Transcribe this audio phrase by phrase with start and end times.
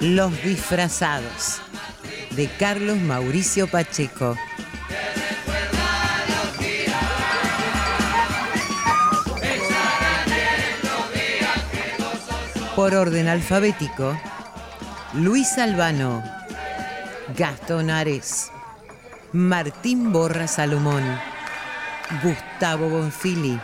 [0.00, 1.60] Los disfrazados
[2.30, 4.34] de Carlos Mauricio Pacheco.
[12.74, 14.18] Por orden alfabético,
[15.12, 16.24] Luis Albano,
[17.36, 18.50] Gastón Ares,
[19.34, 21.04] Martín Borra Salomón,
[22.22, 23.60] Gustavo Bonfili,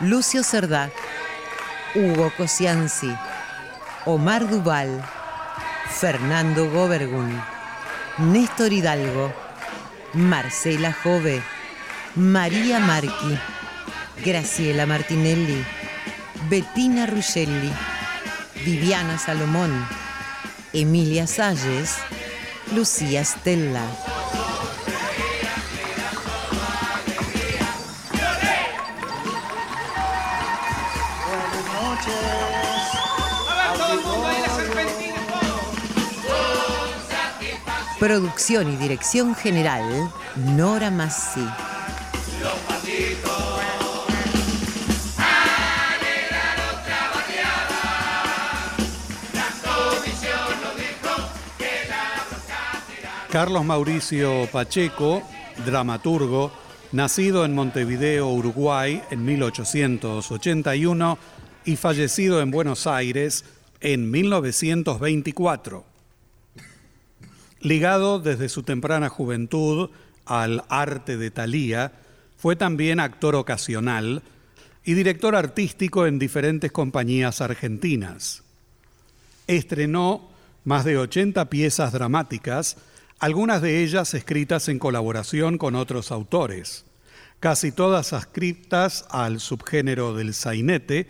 [0.00, 0.90] Lucio Cerdá,
[1.94, 3.16] Hugo Cosianzi,
[4.04, 5.02] Omar Duval,
[5.90, 7.42] Fernando Gobergun,
[8.18, 9.32] Néstor Hidalgo,
[10.14, 11.42] Marcela Jove,
[12.14, 13.38] María Marqui,
[14.24, 15.64] Graciela Martinelli,
[16.48, 17.72] Bettina Ruscelli,
[18.64, 19.86] Viviana Salomón,
[20.72, 21.96] Emilia Salles,
[22.74, 23.82] Lucía Stella.
[37.98, 41.44] Producción y dirección general, Nora Massi.
[53.32, 55.24] Carlos Mauricio Pacheco,
[55.66, 56.52] dramaturgo,
[56.92, 61.18] nacido en Montevideo, Uruguay, en 1881
[61.64, 63.44] y fallecido en Buenos Aires
[63.80, 65.87] en 1924.
[67.60, 69.90] Ligado desde su temprana juventud
[70.24, 71.92] al arte de Thalía,
[72.36, 74.22] fue también actor ocasional
[74.84, 78.44] y director artístico en diferentes compañías argentinas.
[79.46, 80.30] Estrenó
[80.64, 82.76] más de 80 piezas dramáticas,
[83.18, 86.84] algunas de ellas escritas en colaboración con otros autores,
[87.40, 91.08] casi todas adscritas al subgénero del sainete,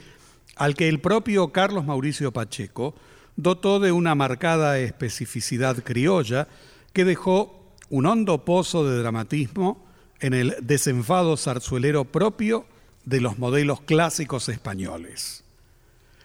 [0.56, 2.94] al que el propio Carlos Mauricio Pacheco
[3.38, 6.48] dotó de una marcada especificidad criolla
[6.92, 9.86] que dejó un hondo pozo de dramatismo
[10.18, 12.66] en el desenfado zarzuelero propio
[13.04, 15.44] de los modelos clásicos españoles.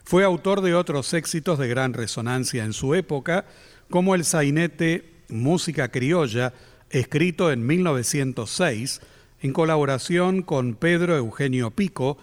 [0.04, 3.46] Fue autor de otros éxitos de gran resonancia en su época,
[3.92, 6.52] como el sainete Música Criolla,
[6.90, 9.02] escrito en 1906
[9.44, 12.18] en colaboración con Pedro Eugenio Pico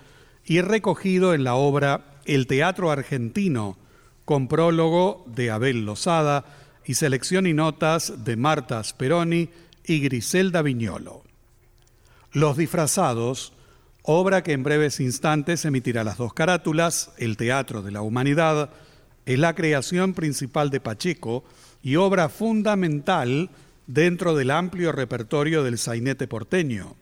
[0.45, 3.77] y recogido en la obra El Teatro Argentino
[4.31, 6.45] con prólogo de Abel Lozada
[6.85, 9.49] y selección y notas de Marta Speroni
[9.85, 11.25] y Griselda Viñolo.
[12.31, 13.53] Los disfrazados,
[14.05, 18.71] obra que en breves instantes emitirá las dos carátulas, El Teatro de la Humanidad,
[19.27, 21.43] es la creación principal de Pacheco
[21.83, 23.51] y obra fundamental
[23.89, 26.95] dentro del amplio repertorio del sainete porteño.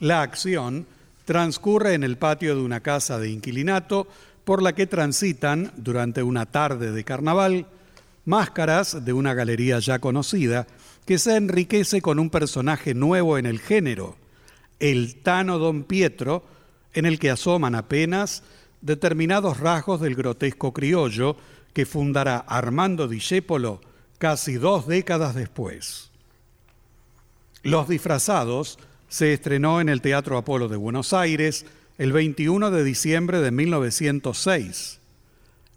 [0.00, 0.88] La acción
[1.26, 4.08] transcurre en el patio de una casa de inquilinato
[4.44, 7.66] por la que transitan, durante una tarde de carnaval,
[8.24, 10.66] máscaras de una galería ya conocida
[11.06, 14.16] que se enriquece con un personaje nuevo en el género,
[14.80, 16.44] el Tano Don Pietro,
[16.92, 18.42] en el que asoman apenas
[18.80, 21.36] determinados rasgos del grotesco criollo
[21.72, 23.80] que fundará Armando Discépolo
[24.18, 26.10] casi dos décadas después.
[27.62, 31.66] Los disfrazados se estrenó en el Teatro Apolo de Buenos Aires
[31.98, 34.98] el 21 de diciembre de 1906.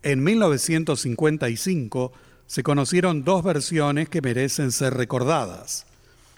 [0.03, 2.11] En 1955
[2.47, 5.85] se conocieron dos versiones que merecen ser recordadas.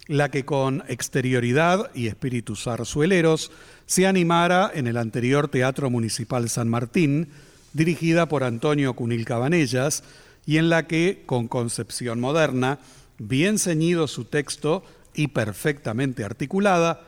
[0.08, 3.52] La que con exterioridad y espíritus zarzueleros
[3.86, 7.30] se animara en el anterior Teatro Municipal San Martín,
[7.74, 10.04] dirigida por Antonio Cunil Cabanellas,
[10.46, 12.80] y en la que, con concepción moderna,
[13.20, 14.84] bien ceñido su texto
[15.14, 17.02] y perfectamente articulada,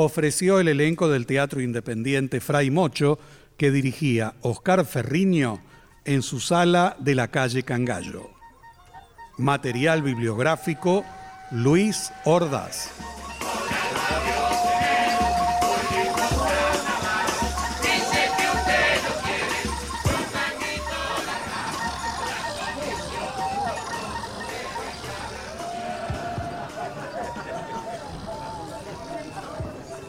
[0.00, 3.18] ofreció el elenco del Teatro Independiente Fray Mocho,
[3.56, 5.60] que dirigía Oscar Ferriño
[6.04, 8.30] en su sala de la calle Cangallo.
[9.38, 11.04] Material bibliográfico
[11.50, 12.90] Luis Ordaz.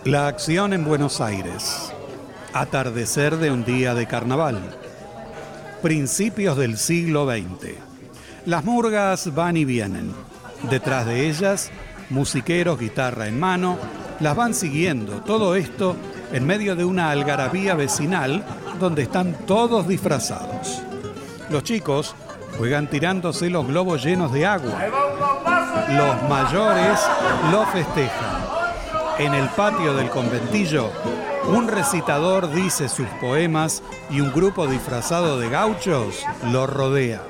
[0.06, 1.92] La acción en Buenos Aires.
[2.54, 4.62] Atardecer de un día de carnaval.
[5.82, 7.74] Principios del siglo XX.
[8.46, 10.14] Las murgas van y vienen.
[10.70, 11.70] Detrás de ellas,
[12.10, 13.78] musiqueros, guitarra en mano,
[14.22, 15.22] las van siguiendo.
[15.22, 15.98] Todo esto
[16.32, 18.46] en medio de una algarabía vecinal
[18.80, 20.82] donde están todos disfrazados.
[21.50, 22.16] Los chicos
[22.58, 24.82] juegan tirándose los globos llenos de agua.
[25.90, 27.02] Los mayores
[27.52, 28.39] lo festejan.
[29.20, 30.94] En el patio del conventillo,
[31.48, 37.22] un recitador dice sus poemas y un grupo disfrazado de gauchos lo rodea.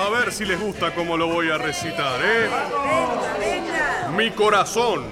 [0.00, 2.48] A ver si les gusta cómo lo voy a recitar, ¿eh?
[4.16, 5.04] Mi corazón,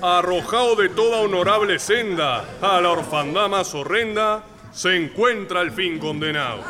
[0.00, 6.62] arrojado de toda honorable senda a la orfandad más horrenda, se encuentra al fin condenado.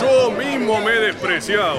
[0.00, 1.78] Yo mismo me he despreciado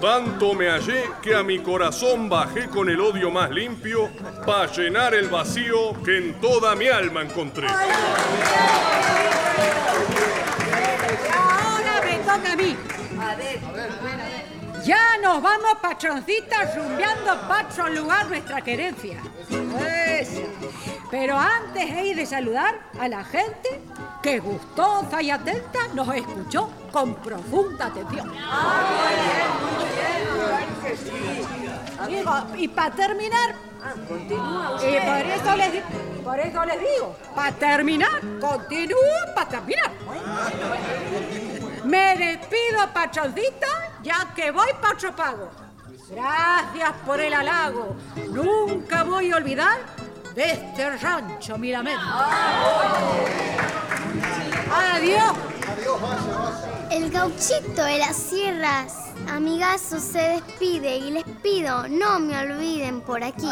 [0.00, 4.10] tanto me hallé que a mi corazón bajé con el odio más limpio
[4.44, 7.66] para llenar el vacío que en toda mi alma encontré.
[11.32, 12.76] Ahora me toca a mí.
[14.84, 19.20] Ya nos vamos, patroncitas, rumbeando para otro lugar nuestra querencia.
[21.10, 23.80] Pero antes he de saludar a la gente
[24.22, 28.32] que gustosa y atenta nos escuchó con profunda atención.
[32.56, 33.54] Y para terminar,
[34.78, 35.82] y por eso les,
[36.24, 38.96] por eso les digo, para terminar, continúo
[39.34, 39.90] para terminar.
[41.84, 43.66] Me despido, pachoncita,
[44.02, 45.50] ya que voy para otro pago.
[46.08, 47.94] Gracias por el halago.
[48.30, 49.80] Nunca voy a olvidar
[50.34, 52.00] de este rancho Miramento.
[54.72, 55.36] Adiós.
[56.90, 58.94] El gauchito de las sierras,
[59.28, 63.48] amigazo, se despide y les pido no me olviden por aquí.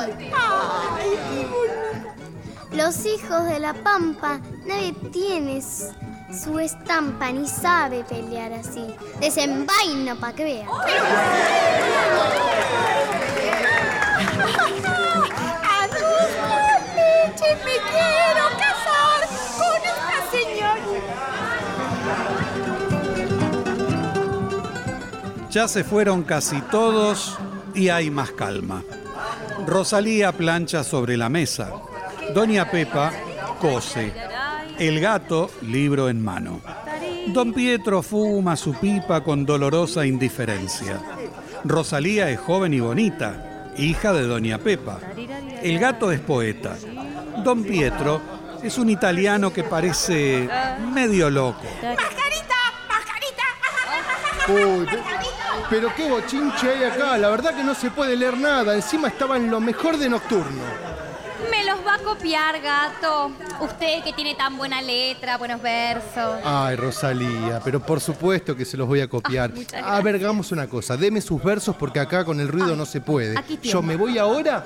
[2.73, 8.87] Los hijos de la pampa, nadie tiene su estampa ni sabe pelear así.
[9.21, 10.69] Desenvaina pa' que vean.
[17.65, 18.44] me quiero
[25.55, 27.39] Ya se fueron casi todos
[27.77, 28.83] y hay más calma.
[29.69, 31.71] Rosalía plancha sobre la mesa.
[32.35, 33.13] Doña Pepa
[33.61, 34.13] cose.
[34.81, 36.61] El gato, libro en mano.
[37.29, 41.01] Don Pietro fuma su pipa con dolorosa indiferencia.
[41.63, 44.99] Rosalía es joven y bonita, hija de Doña Pepa.
[45.63, 46.77] El gato es poeta.
[47.45, 48.21] Don Pietro
[48.61, 50.49] es un italiano que parece
[50.93, 51.63] medio loco.
[51.81, 52.57] ¡Mascarita!
[54.49, 55.24] ¡Mascarita!
[55.71, 57.17] Pero qué bochinche hay acá.
[57.19, 58.75] La verdad que no se puede leer nada.
[58.75, 60.63] Encima estaba en lo mejor de nocturno.
[61.51, 63.31] Me los va a copiar, gato?
[63.61, 66.41] Usted que tiene tan buena letra, buenos versos.
[66.45, 69.53] Ay, Rosalía, pero por supuesto que se los voy a copiar.
[69.75, 70.97] Ah, a ver, hagamos una cosa.
[70.97, 73.37] Deme sus versos porque acá con el ruido no se puede.
[73.39, 73.59] aquí.
[73.63, 74.65] Yo me voy ahora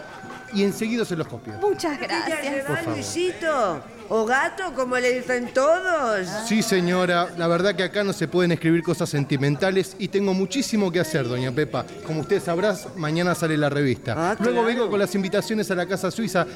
[0.53, 1.55] y enseguida se los copio.
[1.61, 2.65] Muchas ¿Ya gracias.
[2.67, 2.95] Por favor.
[2.95, 3.81] Luisito?
[4.11, 6.27] ¿O gato, como le dicen todos?
[6.47, 10.91] Sí, señora, la verdad que acá no se pueden escribir cosas sentimentales y tengo muchísimo
[10.91, 11.85] que hacer, doña Pepa.
[12.07, 14.15] Como usted sabrás, mañana sale la revista.
[14.17, 14.67] Ah, Luego claro.
[14.67, 16.47] vengo con las invitaciones a la Casa Suiza.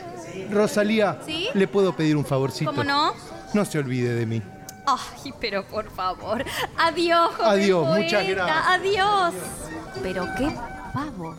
[0.50, 1.48] Rosalía, ¿Sí?
[1.52, 2.70] ¿le puedo pedir un favorcito?
[2.70, 3.12] ¿Cómo no?
[3.52, 4.42] No se olvide de mí.
[4.86, 6.42] Ay, pero por favor.
[6.78, 8.02] Adiós, joven Adiós, poeta.
[8.02, 8.66] muchas gracias.
[8.66, 9.34] Adiós.
[10.02, 10.56] Pero qué
[10.94, 11.36] pavo.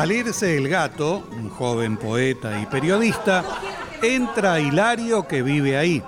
[0.00, 3.44] Al irse el gato, un joven poeta y periodista,
[4.00, 6.02] entra Hilario que vive ahí.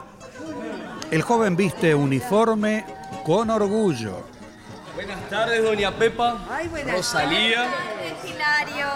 [1.10, 2.86] El joven viste uniforme
[3.24, 4.24] con orgullo.
[4.94, 6.38] Buenas tardes, doña Pepa.
[6.50, 7.66] Ay, buenas Rosalía.
[8.24, 8.86] Hilario.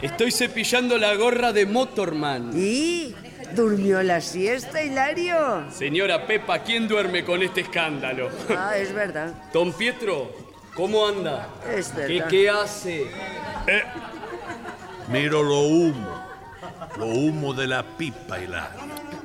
[0.00, 2.52] Estoy cepillando la gorra de Motorman.
[2.54, 3.14] ¿Y?
[3.56, 5.64] ¿Durmió la siesta, Hilario?
[5.72, 8.28] Señora Pepa, ¿quién duerme con este escándalo?
[8.50, 9.32] Ah, es verdad.
[9.50, 10.30] Don Pietro,
[10.74, 11.48] ¿cómo anda?
[11.74, 12.28] Es ¿Qué, verdad.
[12.28, 13.06] qué hace?
[15.10, 16.26] Miro lo humo.
[16.98, 18.78] Lo humo de la pipa, Hilario.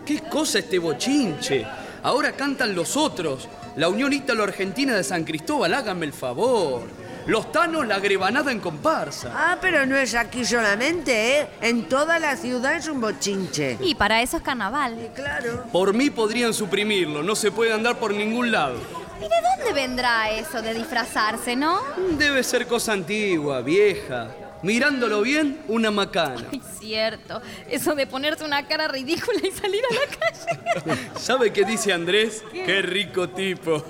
[0.05, 1.65] ¿Qué cosa este bochinche?
[2.01, 3.49] Ahora cantan los otros.
[3.75, 6.83] La Unión Ítalo-Argentina de San Cristóbal, háganme el favor.
[7.27, 9.31] Los tanos, la grebanada en comparsa.
[9.35, 11.47] Ah, pero no es aquí solamente, ¿eh?
[11.61, 13.77] En toda la ciudad es un bochinche.
[13.81, 15.11] Y para eso es carnaval.
[15.13, 15.65] Claro.
[15.71, 18.77] Por mí podrían suprimirlo, no se puede andar por ningún lado.
[19.19, 21.79] ¿Y de dónde vendrá eso de disfrazarse, no?
[22.17, 24.29] Debe ser cosa antigua, vieja.
[24.63, 26.47] Mirándolo bien, una macana.
[26.51, 27.41] Ay, cierto.
[27.69, 31.01] Eso de ponerse una cara ridícula y salir a la calle.
[31.19, 32.43] ¿Sabe qué dice Andrés?
[32.51, 33.83] Qué rico tipo.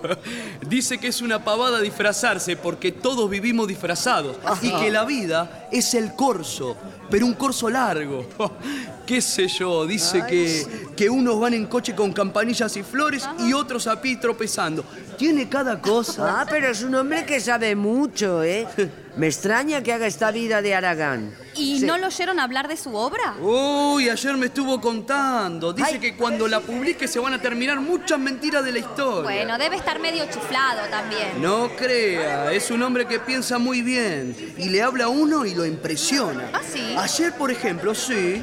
[0.68, 5.94] Dice que es una pavada disfrazarse porque todos vivimos disfrazados y que la vida es
[5.94, 6.76] el corso,
[7.10, 8.26] pero un corso largo.
[9.06, 9.86] ¿Qué sé yo?
[9.86, 14.18] Dice que, que unos van en coche con campanillas y flores y otros a pie
[14.18, 14.86] tropezando.
[15.18, 16.42] Tiene cada cosa.
[16.42, 18.68] Ah, pero es un hombre que sabe mucho, ¿eh?
[19.18, 21.34] Me extraña que haga esta vida de Aragán.
[21.62, 21.86] ¿Y Sí.
[21.86, 23.36] no lo oyeron hablar de su obra?
[23.40, 25.74] Uy, ayer me estuvo contando.
[25.74, 26.00] Dice Ay.
[26.00, 29.22] que cuando la publique se van a terminar muchas mentiras de la historia.
[29.24, 31.42] Bueno, debe estar medio chiflado también.
[31.42, 35.54] No crea, es un hombre que piensa muy bien y le habla a uno y
[35.54, 36.50] lo impresiona.
[36.54, 36.96] ¿Ah, sí?
[36.98, 38.42] Ayer, por ejemplo, sí,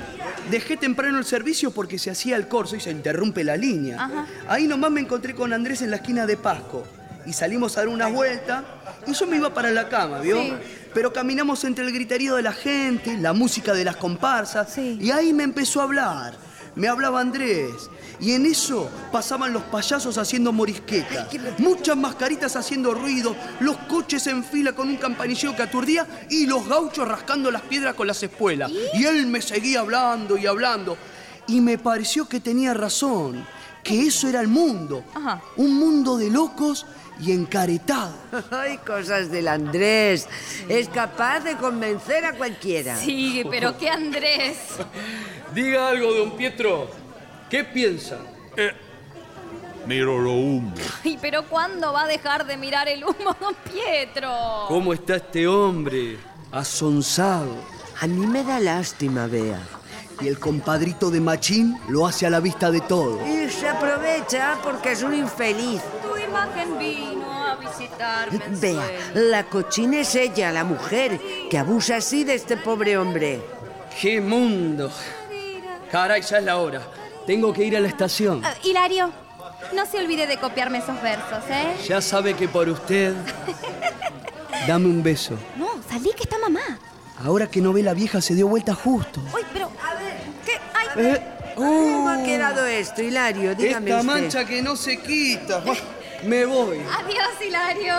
[0.50, 3.96] dejé temprano el servicio porque se hacía el corso y se interrumpe la línea.
[4.04, 4.26] Ajá.
[4.48, 6.84] Ahí nomás me encontré con Andrés en la esquina de Pasco
[7.26, 8.64] y salimos a dar una vuelta
[9.06, 10.40] y yo me iba para la cama, ¿vio?
[10.40, 10.52] Sí.
[10.94, 14.98] Pero caminamos entre el griterío de la gente, la música de las comparsas Sí.
[15.00, 16.34] y ahí me empezó a hablar.
[16.74, 17.90] Me hablaba Andrés.
[18.20, 21.28] Y en eso pasaban los payasos haciendo morisquetas,
[21.58, 26.66] muchas mascaritas haciendo ruido, los coches en fila con un campanilleo que aturdía y los
[26.68, 28.72] gauchos rascando las piedras con las espuelas.
[28.94, 30.96] Y él me seguía hablando y hablando.
[31.46, 33.46] Y me pareció que tenía razón,
[33.84, 35.04] que eso era el mundo.
[35.14, 35.40] Ajá.
[35.56, 36.86] Un mundo de locos
[37.20, 38.14] y encaretados.
[38.50, 40.28] Ay, cosas del Andrés.
[40.68, 42.96] Es capaz de convencer a cualquiera.
[42.96, 44.58] Sí, pero qué Andrés.
[45.54, 46.90] Diga algo, don Pietro.
[47.50, 48.18] ¿Qué piensa?
[49.86, 50.74] Miro lo humo.
[51.02, 54.30] Ay, pero ¿cuándo va a dejar de mirar el humo, don Pietro?
[54.68, 56.18] ¿Cómo está este hombre?
[56.52, 57.56] Asonsado.
[58.00, 59.60] A mí me da lástima, Bea.
[60.20, 63.24] Y el compadrito de Machín lo hace a la vista de todo.
[63.26, 65.80] Y se aprovecha porque es un infeliz.
[66.02, 68.40] Tu imagen vino a visitarme.
[68.60, 68.82] Vea,
[69.14, 73.40] la cochina es ella, la mujer, que abusa así de este pobre hombre.
[74.00, 74.90] ¡Qué mundo!
[75.90, 76.82] Caray, ya es la hora.
[77.26, 78.42] Tengo que ir a la estación.
[78.44, 79.12] Ah, Hilario,
[79.74, 81.76] no se olvide de copiarme esos versos, ¿eh?
[81.86, 83.14] Ya sabe que por usted...
[84.66, 85.34] Dame un beso.
[85.56, 86.78] No, salí que está mamá.
[87.24, 89.20] Ahora que no ve la vieja se dio vuelta justo.
[89.34, 89.70] Uy, pero...
[90.98, 91.20] Eh,
[91.54, 93.54] ¿Cómo ha uh, quedado esto, Hilario?
[93.54, 94.12] Dígame Esta usted.
[94.12, 95.62] mancha que no se quita.
[96.24, 96.78] Me voy.
[96.78, 97.94] Adiós, Hilario.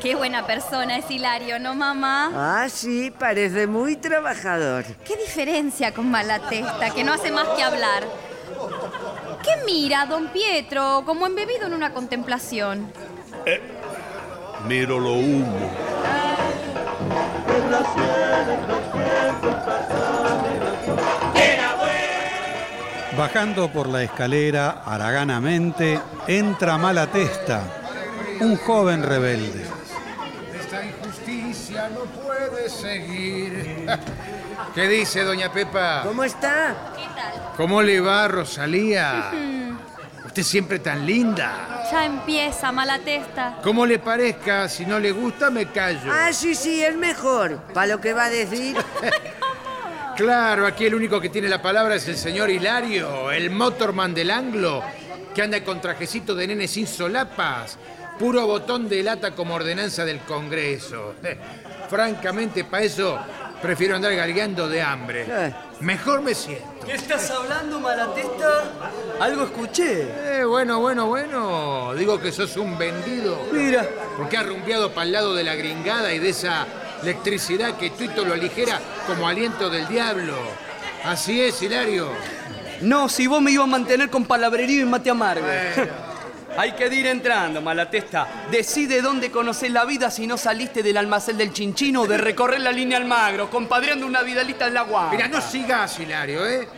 [0.00, 2.32] Qué buena persona es Hilario, ¿no, mamá?
[2.34, 4.84] Ah, sí, parece muy trabajador.
[5.04, 8.04] Qué diferencia con Malatesta, que no hace más que hablar.
[9.42, 12.92] ¿Qué mira, don Pietro, como embebido en una contemplación?
[14.68, 15.70] Miro lo humo.
[23.16, 27.62] Bajando por la escalera, haraganamente, entra Malatesta,
[28.40, 29.66] un joven rebelde.
[30.58, 33.86] Esta injusticia no puede seguir.
[34.74, 36.02] ¿Qué dice doña Pepa?
[36.04, 36.74] ¿Cómo está?
[36.96, 37.52] ¿Qué tal?
[37.56, 39.30] ¿Cómo le va, Rosalía?
[40.24, 41.84] Usted siempre tan linda.
[41.92, 43.58] Ya empieza, mala testa.
[43.62, 46.10] Como le parezca, si no le gusta, me callo.
[46.10, 47.58] Ah, sí, sí, es mejor.
[47.74, 48.74] Para lo que va a decir.
[50.16, 54.30] Claro, aquí el único que tiene la palabra es el señor Hilario, el motorman del
[54.30, 54.82] anglo,
[55.34, 57.78] que anda con trajecito de nene sin solapas,
[58.18, 61.14] puro botón de lata como ordenanza del Congreso.
[61.88, 63.18] Francamente, para eso
[63.60, 65.26] prefiero andar gargando de hambre.
[65.28, 65.54] Eh.
[65.80, 66.71] Mejor me siento.
[66.84, 68.64] ¿Qué estás hablando, Malatesta?
[69.20, 70.40] Algo escuché.
[70.40, 71.94] Eh, bueno, bueno, bueno.
[71.94, 73.38] Digo que sos un vendido.
[73.52, 73.88] Mira.
[74.16, 76.66] Porque has rumbeado para el lado de la gringada y de esa
[77.02, 80.36] electricidad que Tuito lo aligera como aliento del diablo.
[81.04, 82.08] Así es, Hilario.
[82.80, 85.46] No, si vos me ibas a mantener con palabrerío y mate amargo.
[86.56, 88.46] Hay que ir entrando, Malatesta.
[88.50, 92.60] Decide dónde conoces la vida si no saliste del almacén del Chinchino o de recorrer
[92.60, 95.12] la línea Almagro, compadreando una vidalita en la guapa.
[95.12, 96.68] Mira, no sigas, Hilario, ¿eh?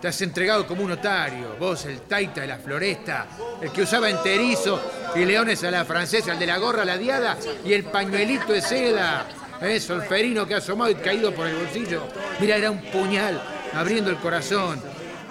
[0.00, 1.56] Te has entregado como un notario.
[1.58, 3.26] Vos, el taita de la floresta,
[3.60, 4.80] el que usaba enterizo
[5.14, 9.26] y leones a la francesa, el de la gorra ladeada y el pañuelito de seda.
[9.60, 9.78] ¿Eh?
[9.78, 12.04] Solferino que ha asomado y caído por el bolsillo.
[12.40, 13.40] Mira, era un puñal
[13.74, 14.80] abriendo el corazón.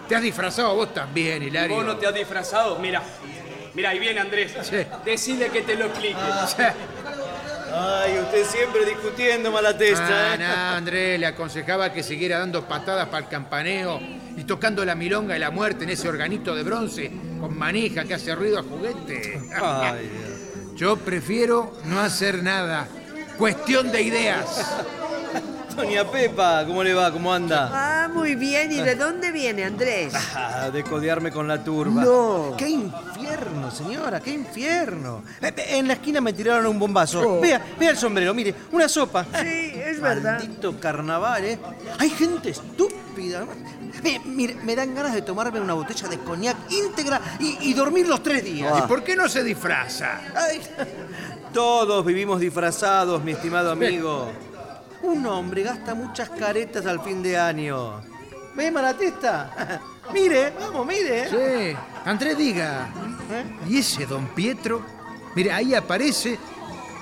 [0.07, 1.75] Te has disfrazado vos también, Hilario.
[1.75, 3.01] Vos no te has disfrazado, mira.
[3.73, 4.53] Mira, ahí viene Andrés.
[5.05, 6.17] Decide que te lo explique.
[7.71, 10.31] Ay, usted siempre discutiendo, Malatesta.
[10.31, 10.37] Ah, ¿eh?
[10.39, 13.99] no, Andrés, le aconsejaba que siguiera dando patadas para el campaneo
[14.35, 18.15] y tocando la milonga y la muerte en ese organito de bronce con manija que
[18.15, 19.39] hace ruido a juguete.
[19.61, 20.09] Ay,
[20.75, 22.87] Yo prefiero no hacer nada.
[23.37, 24.65] Cuestión de ideas.
[25.79, 27.09] Doña Pepa, ¿cómo le va?
[27.09, 27.69] ¿Cómo anda?
[27.71, 28.69] Ah, muy bien.
[28.69, 30.13] ¿Y de dónde viene, Andrés?
[30.35, 32.03] Ah, de codearme con la turba.
[32.03, 32.53] No.
[32.57, 34.19] ¡Qué infierno, señora!
[34.19, 35.23] ¡Qué infierno!
[35.41, 37.21] Eh, eh, En la esquina me tiraron un bombazo.
[37.21, 37.39] Oh.
[37.39, 39.23] Vea, vea el sombrero, mire, una sopa.
[39.41, 40.39] Sí, es verdad.
[40.39, 41.57] Maldito carnaval, ¿eh?
[41.97, 43.45] Hay gente estúpida.
[44.03, 48.05] Mire, mire, me dan ganas de tomarme una botella de coñac íntegra y, y dormir
[48.05, 48.77] los tres días.
[48.79, 50.19] ¿Y por qué no se disfraza?
[50.35, 50.59] Ay,
[51.53, 54.29] todos vivimos disfrazados, mi estimado amigo.
[55.01, 58.01] Un hombre gasta muchas caretas al fin de año.
[58.55, 59.81] ¿Ve, Malatesta?
[60.13, 61.29] mire, vamos, mire.
[61.29, 62.89] Sí, Andrés diga.
[63.67, 64.83] ¿Y ese don Pietro?
[65.35, 66.37] Mire, ahí aparece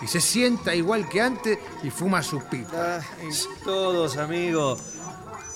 [0.02, 3.00] y se sienta igual que antes y fuma su pipa.
[3.20, 3.30] Ay,
[3.64, 4.78] todos, amigo.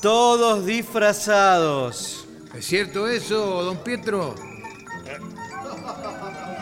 [0.02, 2.26] Todos disfrazados.
[2.56, 4.34] ¿Es cierto eso, don Pietro?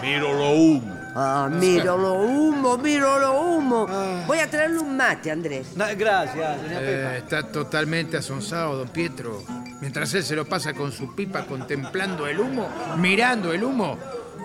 [0.01, 0.98] Miro lo humo.
[1.21, 3.85] Ah, miro lo humo, miro lo humo.
[4.25, 5.67] Voy a traerle un mate, Andrés.
[5.75, 9.43] gracias, doña Eh, está totalmente asonsado, don Pietro.
[9.81, 13.97] Mientras él se lo pasa con su pipa contemplando el humo, mirando el humo,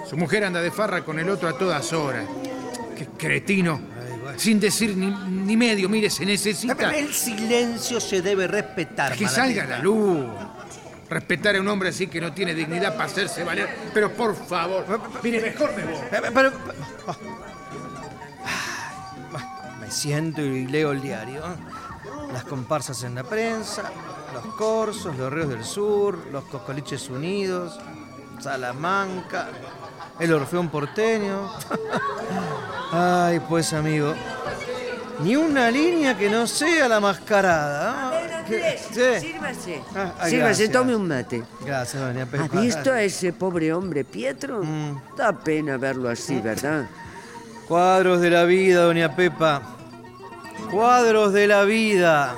[0.08, 2.24] su mujer anda de farra con el otro a todas horas.
[2.96, 3.80] ¡Qué cretino!
[4.36, 9.16] Sin decir ni, ni medio, mire, se necesita El silencio se debe respetar.
[9.16, 10.26] que salga la luz.
[11.08, 13.68] Respetar a un hombre así que no tiene dignidad para hacerse valer.
[13.92, 14.84] Pero por favor,
[15.22, 16.00] mire, mejor me voy.
[16.10, 16.52] Pero- pero-
[17.06, 17.16] oh.
[19.36, 19.44] Ay,
[19.80, 21.42] Me siento y leo el diario.
[22.32, 23.84] Las comparsas en la prensa,
[24.32, 27.78] los corsos, los ríos del sur, los coscoliches unidos,
[28.40, 29.48] Salamanca,
[30.18, 31.52] el Orfeón porteño.
[32.92, 34.14] Ay, pues amigo,
[35.20, 38.13] ni una línea que no sea la mascarada.
[38.44, 38.54] ¿Ah?
[38.54, 39.26] Andrés, Sí.
[39.26, 39.82] sírvase.
[39.94, 40.70] Ah, ay, sírvase, gracias.
[40.72, 41.42] tome un mate.
[41.64, 42.44] Gracias, doña Pepa.
[42.44, 44.62] ¿Has visto a ese pobre hombre, Pietro?
[45.16, 46.86] Da pena verlo así, ¿verdad?
[47.68, 49.62] Cuadros de la vida, doña Pepa.
[50.70, 52.34] Cuadros de la vida.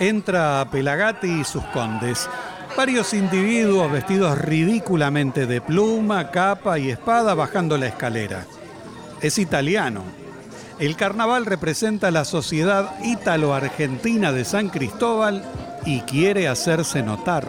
[0.00, 2.28] Entra a Pelagati y sus condes.
[2.76, 8.44] Varios individuos vestidos ridículamente de pluma, capa y espada bajando la escalera.
[9.20, 10.02] Es italiano.
[10.78, 15.44] El carnaval representa la sociedad ítalo-argentina de San Cristóbal
[15.84, 17.48] y quiere hacerse notar.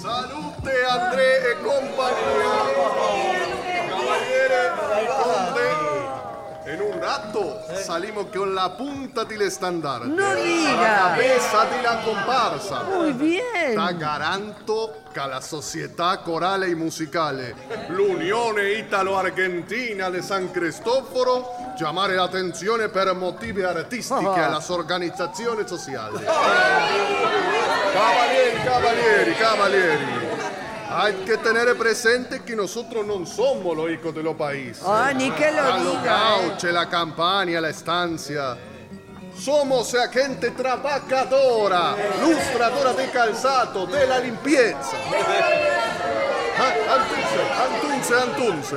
[0.00, 3.11] Salute André e compañía.
[7.02, 7.02] Conde.
[7.02, 10.06] En un rato salimos con la punta del estandarte.
[10.06, 10.80] No diga.
[10.80, 12.82] La cabeza de la comparsa.
[12.84, 13.74] Muy bien.
[13.74, 17.54] Da garanto che la società corale e musicale,
[17.88, 24.46] l'Unione Italo-Argentina di San Cristoforo, chiamare l'attenzione per motivi artistici Ah.
[24.46, 26.24] alla organizzazione sociale.
[27.92, 30.21] Cavalieri, cavalieri, cavalieri.
[30.94, 34.82] Hay que tener presente que nosotros no somos los hijos de los países.
[34.86, 38.56] Ah, ni que lo La diga, cauche, la campaña, la estancia.
[39.38, 44.92] Somos gente trabajadora, lustradora de calzado, de la limpieza.
[46.58, 48.76] Antunce, Antunce.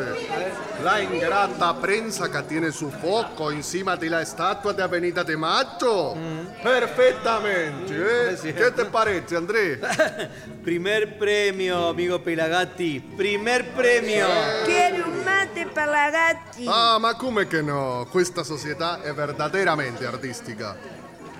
[0.84, 6.16] La ingrata prensa que tiene su foco encima de la estatua de Avenida de Macho.
[6.62, 8.54] Perfectamente, ¿eh?
[8.54, 9.80] ¿Qué te parece, Andrés?
[10.64, 13.00] Primer premio, amigo Pelagatti.
[13.00, 14.28] Primer premio.
[14.66, 16.66] Quiero un mate Pelagatti.
[16.68, 18.08] Ah, ma come che no?
[18.10, 20.76] Questa società è verdaderamente artistica.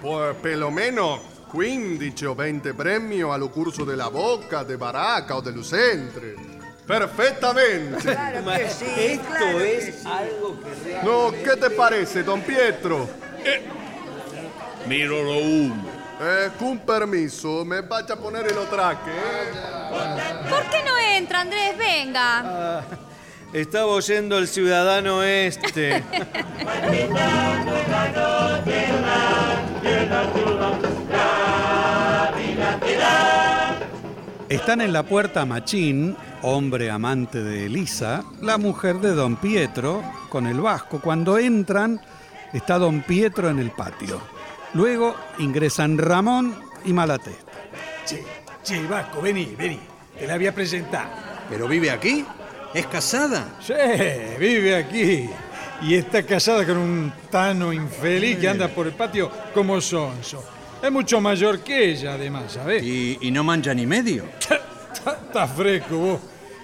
[0.02, 6.36] Pues, perlomeno 15 o 20 premi allo corso della Bocca, de Baracca o de Lucentre.
[6.86, 8.02] Perfectamente.
[8.02, 10.08] Claro que sí, Esto claro que es sí.
[10.08, 11.04] algo que realmente...
[11.04, 13.10] No, ¿qué te parece, don Pietro?
[14.86, 15.90] Miro lo humo.
[16.22, 20.48] Eh, con permiso, me vaya a poner el traque, ¿eh?
[20.50, 21.78] ¿Por qué no entra, Andrés?
[21.78, 22.80] Venga.
[22.80, 22.84] Ah,
[23.52, 26.04] estaba oyendo el ciudadano este.
[34.50, 40.46] Están en la puerta Machín, hombre amante de Elisa, la mujer de don Pietro, con
[40.46, 41.02] el vasco.
[41.02, 42.00] Cuando entran,
[42.54, 44.22] está don Pietro en el patio.
[44.74, 47.52] Luego ingresan Ramón y Malatesta.
[48.06, 48.24] Che,
[48.64, 49.80] che, Vasco, vení, vení.
[50.18, 51.08] Te la voy a presentar.
[51.50, 52.24] ¿Pero vive aquí?
[52.74, 53.56] ¿Es casada?
[53.60, 53.74] Sí,
[54.40, 55.30] vive aquí.
[55.82, 60.55] Y está casada con un tano infeliz que anda por el patio como sonso.
[60.86, 62.84] Es mucho mayor que ella, además, ¿sabes?
[62.84, 64.26] ¿Y, y no mancha ni medio?
[64.94, 66.20] Está fresco vos.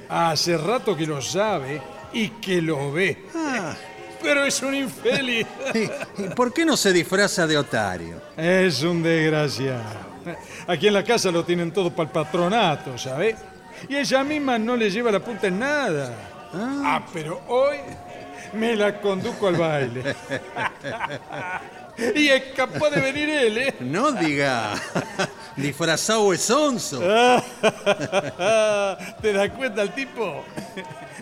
[0.08, 1.82] Hace rato que lo sabe
[2.14, 3.26] y que lo ve.
[3.34, 3.74] Ah.
[4.22, 5.48] Pero es un infeliz.
[6.20, 8.22] ¿Y por qué no se disfraza de otario?
[8.38, 10.12] Es un desgraciado.
[10.68, 13.38] Aquí en la casa lo tienen todo para el patronato, ¿sabes?
[13.90, 16.14] Y ella misma no le lleva la punta en nada.
[16.54, 17.78] Ah, pero hoy
[18.54, 20.16] me la conduco al baile.
[22.16, 23.76] y es capaz de venir él, ¿eh?
[23.82, 24.74] No diga.
[25.56, 27.00] Disfrazado es onzo.
[29.22, 30.44] ¿Te das cuenta el tipo?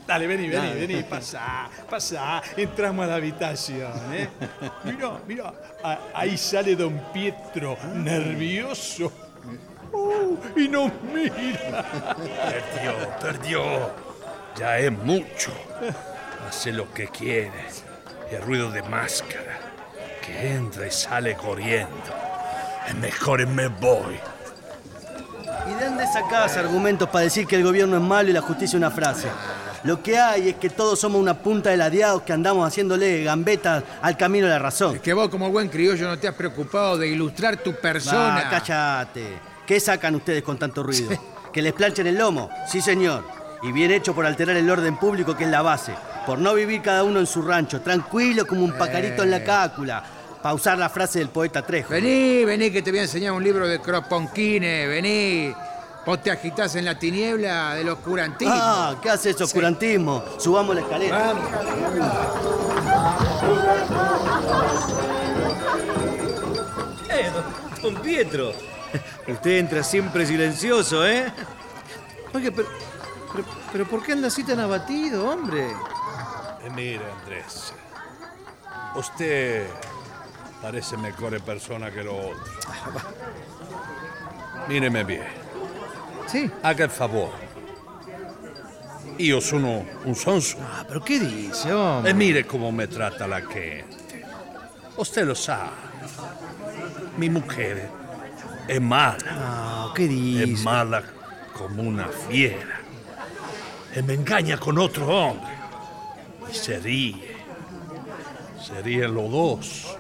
[0.06, 0.88] Dale, vení, vení, Dale.
[0.88, 2.42] vení, pasa, pasa.
[2.58, 4.28] Entramos a la habitación, ¿eh?
[4.84, 5.54] Mira, mira,
[5.84, 9.12] a- ahí sale don Pietro, nervioso.
[9.92, 11.84] Uh, y nos mira.
[12.48, 13.64] Perdió, perdió.
[14.58, 15.52] Ya es mucho.
[16.48, 17.52] Hace lo que quiere.
[18.32, 19.49] Y el ruido de máscara.
[20.30, 21.90] Que entra y sale corriendo.
[22.88, 24.20] Es mejor me voy.
[25.68, 28.78] ¿Y de dónde sacás argumentos para decir que el gobierno es malo y la justicia
[28.78, 29.28] una frase?
[29.84, 33.84] Lo que hay es que todos somos una punta de ladeados que andamos haciéndole gambetas
[34.02, 34.96] al camino de la razón.
[34.96, 38.44] Es que vos, como buen criollo, no te has preocupado de ilustrar tu persona.
[38.46, 39.40] Ah, cállate.
[39.66, 41.10] ¿Qué sacan ustedes con tanto ruido?
[41.54, 42.50] ¿Que les planchen el lomo?
[42.68, 43.24] Sí, señor.
[43.62, 45.94] Y bien hecho por alterar el orden público, que es la base.
[46.26, 50.04] Por no vivir cada uno en su rancho, tranquilo como un pacarito en la cácula.
[50.42, 51.90] Para usar la frase del poeta Trejo.
[51.90, 55.54] Vení, vení, que te voy a enseñar un libro de Kroponkine, vení.
[56.06, 58.54] Vos te agitás en la tiniebla del oscurantismo.
[58.56, 60.24] Ah, ¿qué hace eso, oscurantismo?
[60.38, 61.34] Subamos la escalera.
[67.12, 67.32] Eh,
[67.82, 68.54] don, don Pietro.
[69.28, 71.32] Usted entra siempre silencioso, ¿eh?
[72.34, 72.70] Oye, pero,
[73.34, 75.68] pero, pero ¿por qué anda así tan abatido, hombre?
[76.64, 77.74] Eh, mire, Andrés.
[78.96, 79.68] Usted
[80.62, 82.44] parece mejor persona que lo otro.
[84.68, 85.24] Míreme bien.
[86.28, 86.50] Sí.
[86.62, 87.32] Haga el favor.
[89.18, 90.58] Io sono un sonso.
[90.62, 92.12] Ah, pero ¿qué dice, hombre?
[92.12, 94.26] E mire cómo me trata la gente.
[94.96, 95.72] Usted lo sabe.
[97.18, 97.90] Mi mujer
[98.68, 99.18] es mala.
[99.30, 100.44] Ah, ¿qué dice?
[100.44, 101.04] Es mala
[101.54, 102.80] como una fiera.
[103.96, 105.52] Y me engaña con otro hombre.
[106.50, 107.36] Y se ríe.
[108.66, 109.99] Se ríen los dos.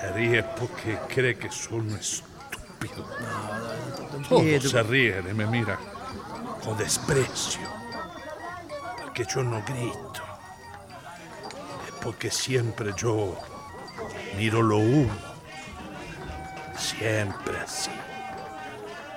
[0.00, 3.06] Se ríe porque cree que un estúpido.
[4.28, 4.70] Pietro.
[4.70, 5.78] se ríen y me miran
[6.64, 7.68] con desprecio.
[9.02, 10.22] Porque yo no grito.
[11.86, 13.36] Es porque siempre yo
[14.36, 15.12] miro lo humo.
[16.78, 17.90] Siempre así.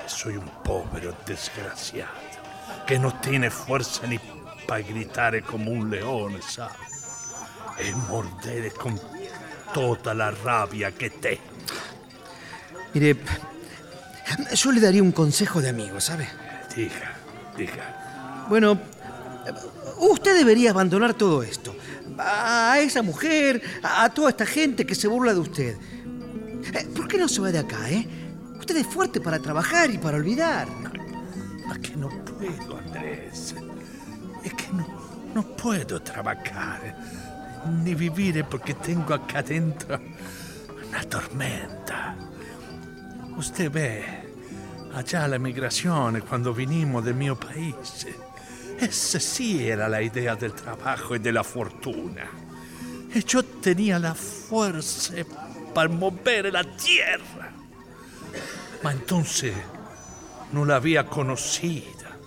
[0.05, 2.11] Soy un pobre desgraciado
[2.85, 4.19] que no tiene fuerza ni
[4.67, 6.75] para gritar como un león, ¿sabes?
[7.77, 8.99] E mordere con
[9.73, 11.41] toda la rabia que tengo.
[12.93, 13.17] Mire,
[14.53, 16.27] yo le daría un consejo de amigo, ¿sabe?
[16.75, 17.13] Diga,
[17.57, 18.45] diga.
[18.49, 18.79] Bueno,
[19.99, 21.75] usted debería abandonar todo esto.
[22.17, 25.77] A esa mujer, a toda esta gente que se burla de usted.
[26.73, 28.07] Eh, ¿Por qué no se va de acá, eh?
[28.59, 30.67] Usted es fuerte para trabajar y para olvidar.
[31.67, 33.55] Ma que no puedo, Andrés.
[34.43, 34.87] Es que no,
[35.33, 36.95] no puedo trabajar
[37.83, 39.99] ni vivir porque tengo acá dentro
[40.87, 42.15] una tormenta.
[43.35, 44.03] Usted ve
[44.93, 48.15] allá la emigración, cuando vinimos del mio paese.
[48.79, 52.29] Esa sí era la idea del trabajo y de la fortuna.
[53.13, 55.13] Y yo tenía la fuerza
[55.73, 57.51] para mover la tierra.
[58.83, 59.53] Ma entonces
[60.51, 62.17] no la había conocida.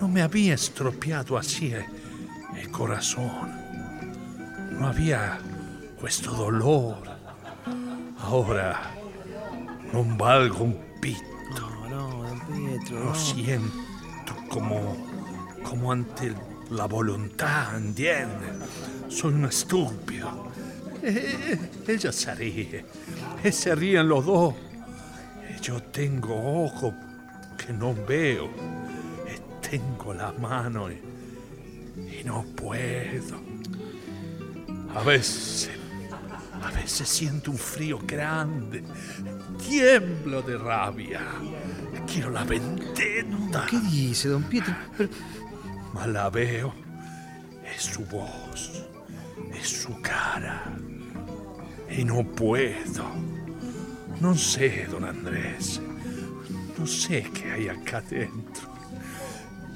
[0.00, 3.65] No me había estropeado así el corazón.
[4.78, 5.38] No había
[6.00, 6.96] questo dolor.
[8.18, 8.90] Ahora
[9.92, 11.22] no valgo un pito.
[11.60, 12.98] No, no, don Pietro.
[12.98, 13.14] Lo no.
[13.14, 14.96] siento como,
[15.62, 16.34] como ante
[16.70, 18.46] la voluntad, ¿entiende?
[19.08, 20.50] Soy un estúpido.
[21.02, 22.84] Eh, ella se ríe.
[23.42, 24.54] E se ríen los dos.
[25.56, 26.92] Y yo tengo ojos
[27.56, 28.46] que no veo.
[28.46, 31.00] Y tengo la mano y,
[32.20, 33.40] y no puedo.
[34.96, 35.68] A veces,
[36.62, 38.82] a veces siento un frío grande.
[39.68, 41.20] Tiemblo de rabia.
[42.10, 43.66] Quiero la vendetta.
[43.68, 44.74] ¿Qué dice, don Pietro?
[44.96, 45.10] Pero-
[45.92, 46.72] Ma la veo.
[47.74, 48.84] Es su voz.
[49.54, 50.64] Es su cara.
[51.90, 53.04] Y no puedo.
[54.20, 55.80] No sé, don Andrés.
[56.78, 58.68] No sé qué hay acá dentro.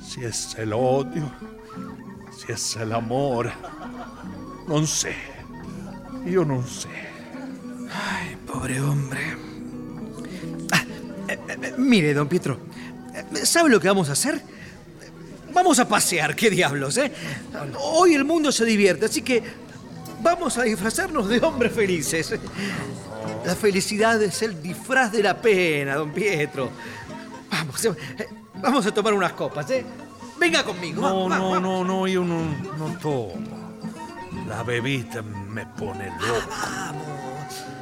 [0.02, 1.30] Si es el odio.
[2.36, 3.50] Si es el amor.
[4.70, 5.16] No sé.
[6.24, 6.88] Yo no sé.
[7.92, 9.18] Ay, pobre hombre.
[10.70, 10.84] Ah,
[11.26, 12.56] eh, eh, mire, don Pietro,
[13.12, 14.40] eh, ¿sabe lo que vamos a hacer?
[15.52, 17.10] Vamos a pasear, qué diablos, ¿eh?
[17.80, 19.42] Hoy el mundo se divierte, así que
[20.22, 22.32] vamos a disfrazarnos de hombres felices.
[23.44, 26.70] La felicidad es el disfraz de la pena, don Pietro.
[27.50, 29.84] Vamos, eh, vamos a tomar unas copas, ¿eh?
[30.38, 31.02] Venga conmigo.
[31.02, 32.44] No, no, no, no, yo no,
[32.78, 33.59] no tomo.
[34.50, 36.50] La bebida me pone loco.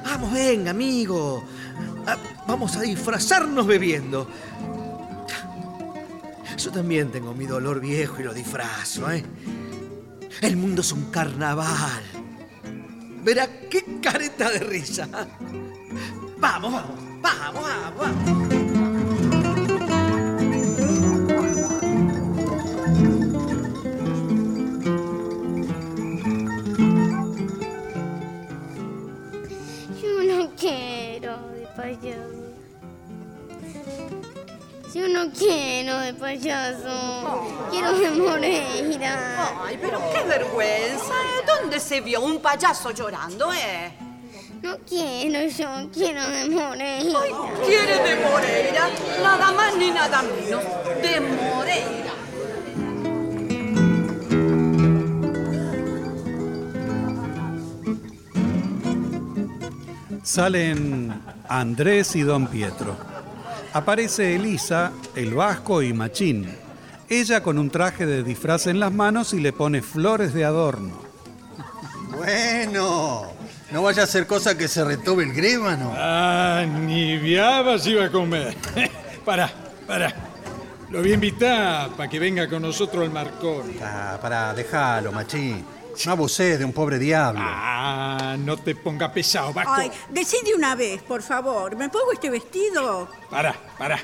[0.04, 1.42] Vamos, venga, amigo.
[2.07, 4.28] Ah, Vamos a disfrazarnos bebiendo.
[6.59, 9.24] Yo también tengo mi dolor viejo y lo disfrazo, ¿eh?
[10.42, 12.02] El mundo es un carnaval.
[13.22, 15.09] Verá qué careta de risa.
[16.38, 17.98] Vamos, vamos, vamos, vamos.
[17.98, 18.67] vamos.
[31.78, 32.48] Payaso.
[34.92, 37.68] Yo no quiero de payaso.
[37.70, 39.64] Quiero de Moreira.
[39.64, 41.14] Ay, pero qué vergüenza.
[41.14, 41.44] ¿eh?
[41.46, 43.92] ¿Dónde se vio un payaso llorando, eh?
[44.60, 47.20] No quiero yo, quiero de Moreira.
[47.22, 47.32] Ay,
[47.64, 48.90] quiere de Moreira.
[49.22, 50.64] Nada más ni nada menos.
[51.00, 52.12] De Moreira.
[60.24, 62.96] Salen Andrés y Don Pietro.
[63.72, 66.48] Aparece Elisa, el vasco y Machín.
[67.08, 71.00] Ella con un traje de disfraz en las manos y le pone flores de adorno.
[72.16, 73.32] Bueno,
[73.70, 75.92] no vaya a ser cosa que se retobe el grémano.
[75.96, 78.56] Ah, ni viabas iba a comer.
[79.24, 79.50] pará,
[79.87, 80.14] pará.
[80.90, 83.74] Lo voy a invitar para que venga con nosotros al Marcón.
[83.82, 85.64] Ah, pará, déjalo, machín.
[86.06, 87.40] No abuses de un pobre diablo.
[87.42, 89.72] Ah, no te ponga pesado, Vasco.
[89.74, 91.74] Ay, decide una vez, por favor.
[91.76, 93.08] ¿Me pongo este vestido?
[93.28, 93.98] Pará, pará.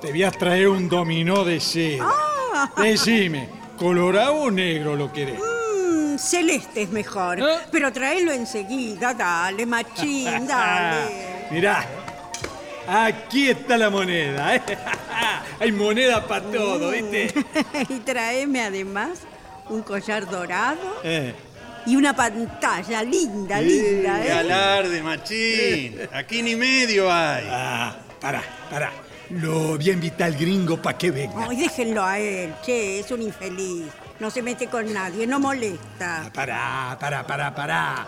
[0.00, 2.08] Te voy a traer un dominó de seda.
[2.08, 2.72] Ah.
[2.78, 5.38] Decime, ¿colorado o negro lo querés?
[5.38, 7.38] Mm, celeste es mejor.
[7.70, 11.46] Pero tráelo enseguida, dale, machín, dale.
[11.50, 11.86] Mirá,
[12.88, 14.56] aquí está la moneda.
[14.56, 14.62] ¿eh?
[15.60, 17.32] Hay moneda para todo, ¿viste?
[17.88, 19.20] y tráeme además
[19.70, 21.34] un collar dorado Eh.
[21.86, 24.32] y una pantalla linda, linda, ¡Qué ¿eh?
[24.32, 25.96] alarde, machín!
[26.12, 27.46] Aquí ni medio hay.
[27.50, 28.92] Ah, pará, pará.
[29.30, 31.46] Lo voy a invitar al gringo para que venga.
[31.48, 33.84] Ay, déjenlo a él, che, es un infeliz.
[34.18, 36.30] No se mete con nadie, no molesta.
[36.34, 38.06] Pará, pará, pará, pará.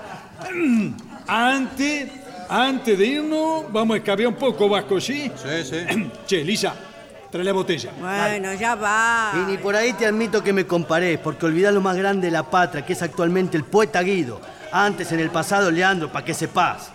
[0.52, 0.90] Mm,
[1.28, 2.10] Antes,
[2.48, 5.30] antes de irnos, vamos a escabear un poco, Vasco, ¿sí?
[5.36, 6.10] Sí, sí.
[6.26, 6.74] Che, Lisa,
[7.32, 7.90] trae la botella.
[7.98, 9.32] Bueno, ya va.
[9.34, 12.30] Y ni por ahí te admito que me comparés, porque olvidás lo más grande de
[12.30, 14.38] la patria, que es actualmente el poeta Guido.
[14.70, 16.90] Antes, en el pasado, Leandro, para que sepas.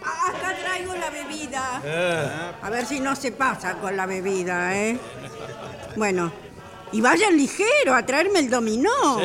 [0.00, 1.82] Acá traigo la bebida.
[1.86, 2.52] Ah.
[2.62, 4.98] A ver si no se pasa con la bebida, ¿eh?
[5.96, 6.32] Bueno,
[6.90, 9.18] y vayan ligero a traerme el dominó.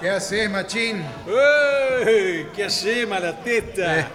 [0.00, 1.04] ¿Qué haces, machín?
[2.06, 2.48] ¡Ey!
[2.54, 4.08] ¿Qué haces, malatesta?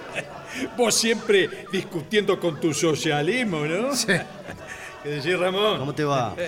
[0.77, 3.95] Vos siempre discutiendo con tu socialismo, ¿no?
[3.95, 4.07] Sí.
[5.03, 5.79] ¿Qué decís, Ramón?
[5.79, 6.35] ¿Cómo te va?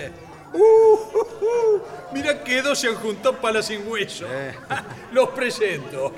[0.50, 1.82] Uh, uh, uh.
[2.14, 4.24] Mira que dos se han juntado para sin hueso.
[5.12, 6.14] Los presento.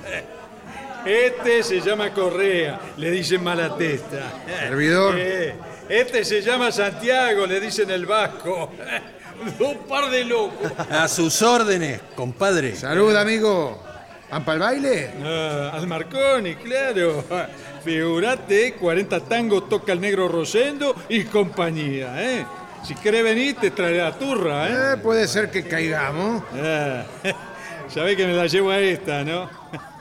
[1.05, 4.31] Este se llama Correa, le dicen Malatesta.
[4.47, 5.15] Servidor.
[5.17, 5.53] Eh,
[5.89, 8.71] Este se llama Santiago, le dicen el Vasco.
[9.59, 10.71] Un par de locos.
[10.89, 12.73] A sus órdenes, compadre.
[12.77, 13.83] Salud, amigo.
[14.31, 15.09] ¿Van para el baile?
[15.25, 17.25] Ah, al Marconi, claro.
[17.83, 22.45] Figurate, 40 tangos toca el negro Rosendo y compañía, ¿eh?
[22.81, 24.93] Si querés venir, te traeré la turra, ¿eh?
[24.93, 26.43] Eh, puede ser que caigamos.
[26.55, 27.03] Ah,
[27.89, 29.49] sabés que me la llevo a esta, ¿no?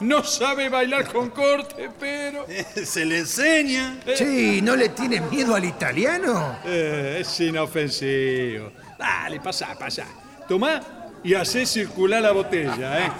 [0.00, 2.46] No sabe bailar con corte, pero...
[2.84, 3.98] Se le enseña.
[4.14, 6.60] Sí, ¿no le tienes miedo al italiano?
[6.64, 8.72] Eh, es inofensivo.
[8.98, 10.06] Dale, pasa, pasa.
[10.48, 10.80] Tomá
[11.26, 13.10] y hacé circular la botella, ¿eh?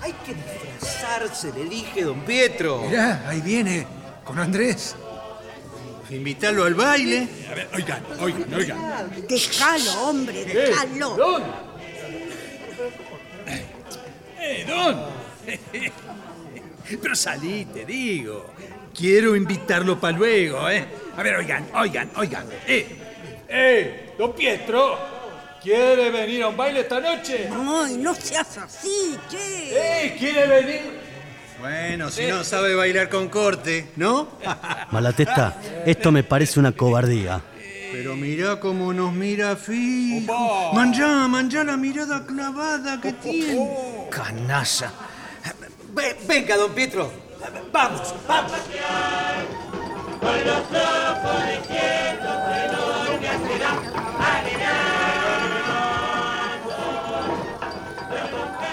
[0.00, 2.82] Hay que disfrazarse, le dije, don Pietro.
[2.88, 3.86] Mirá, ahí viene,
[4.24, 4.96] con Andrés.
[6.10, 7.28] Invitarlo al baile.
[7.48, 9.10] A ver, oigan, oigan, oigan.
[9.28, 11.16] Déjalo, hombre, déjalo.
[11.16, 11.42] Don.
[14.40, 14.96] ¡Eh, Don!
[17.00, 18.50] Pero salí, te digo.
[18.94, 20.84] Quiero invitarlo para luego, ¿eh?
[21.16, 22.46] A ver, oigan, oigan, oigan.
[22.66, 22.86] ¡Eh!
[23.48, 24.14] ¡Eh!
[24.18, 24.98] ¡Don Pietro!
[25.62, 27.48] ¿Quiere venir a un baile esta noche?
[27.52, 30.06] Ay, no seas así, che.
[30.06, 30.16] ¡Eh!
[30.18, 31.00] ¿Quiere venir?
[31.60, 34.28] Bueno, si no sabe bailar con corte, ¿no?
[34.90, 37.42] Malatesta, esto me parece una cobardía.
[37.92, 40.72] Pero mirá cómo nos mira fijo.
[40.72, 43.68] Manjá, manjá la mirada clavada que tiene.
[44.10, 44.90] Canalla.
[45.94, 47.10] Ve- venga, don Pietro.
[47.72, 48.52] Vamos, vamos.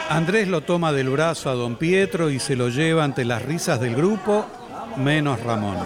[0.10, 3.80] Andrés lo toma del brazo a don Pietro y se lo lleva ante las risas
[3.80, 4.46] del grupo,
[4.96, 5.78] menos Ramón.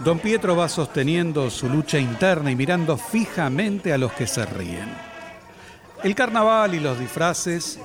[0.00, 4.90] Don Pietro va sosteniendo su lucha interna y mirando fijamente a los que se ríen.
[6.02, 7.78] El carnaval y los disfraces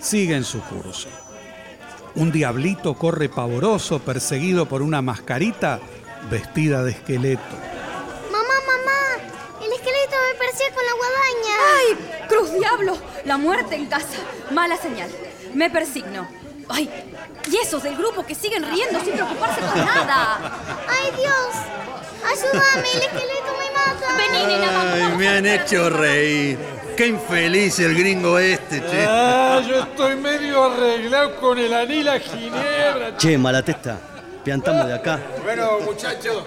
[0.00, 1.08] siguen su curso.
[2.14, 5.78] Un diablito corre pavoroso perseguido por una mascarita
[6.30, 7.42] vestida de esqueleto.
[8.32, 9.24] Mamá, mamá,
[9.64, 11.56] el esqueleto me persigue con la guadaña.
[11.78, 12.26] ¡Ay!
[12.28, 12.96] ¡Cruz diablo!
[13.24, 14.18] La muerte en casa.
[14.50, 15.10] Mala señal.
[15.54, 16.26] Me persigno.
[16.68, 16.90] ¡Ay!
[17.50, 20.38] Y esos del grupo que siguen riendo sin preocuparse por nada.
[20.88, 21.54] Ay, Dios,
[22.26, 24.16] ayúdame, el esqueleto me mata.
[24.18, 25.18] Vení, nena, vamos, Ay, vamos.
[25.18, 26.58] me han hecho reír.
[26.98, 29.06] Qué infeliz el gringo este, che.
[29.06, 33.16] Ah, yo estoy medio arreglado con el anila ginebra.
[33.16, 34.00] Che, Malatesta,
[34.42, 35.20] piantamos de acá.
[35.44, 36.42] Bueno, muchachos,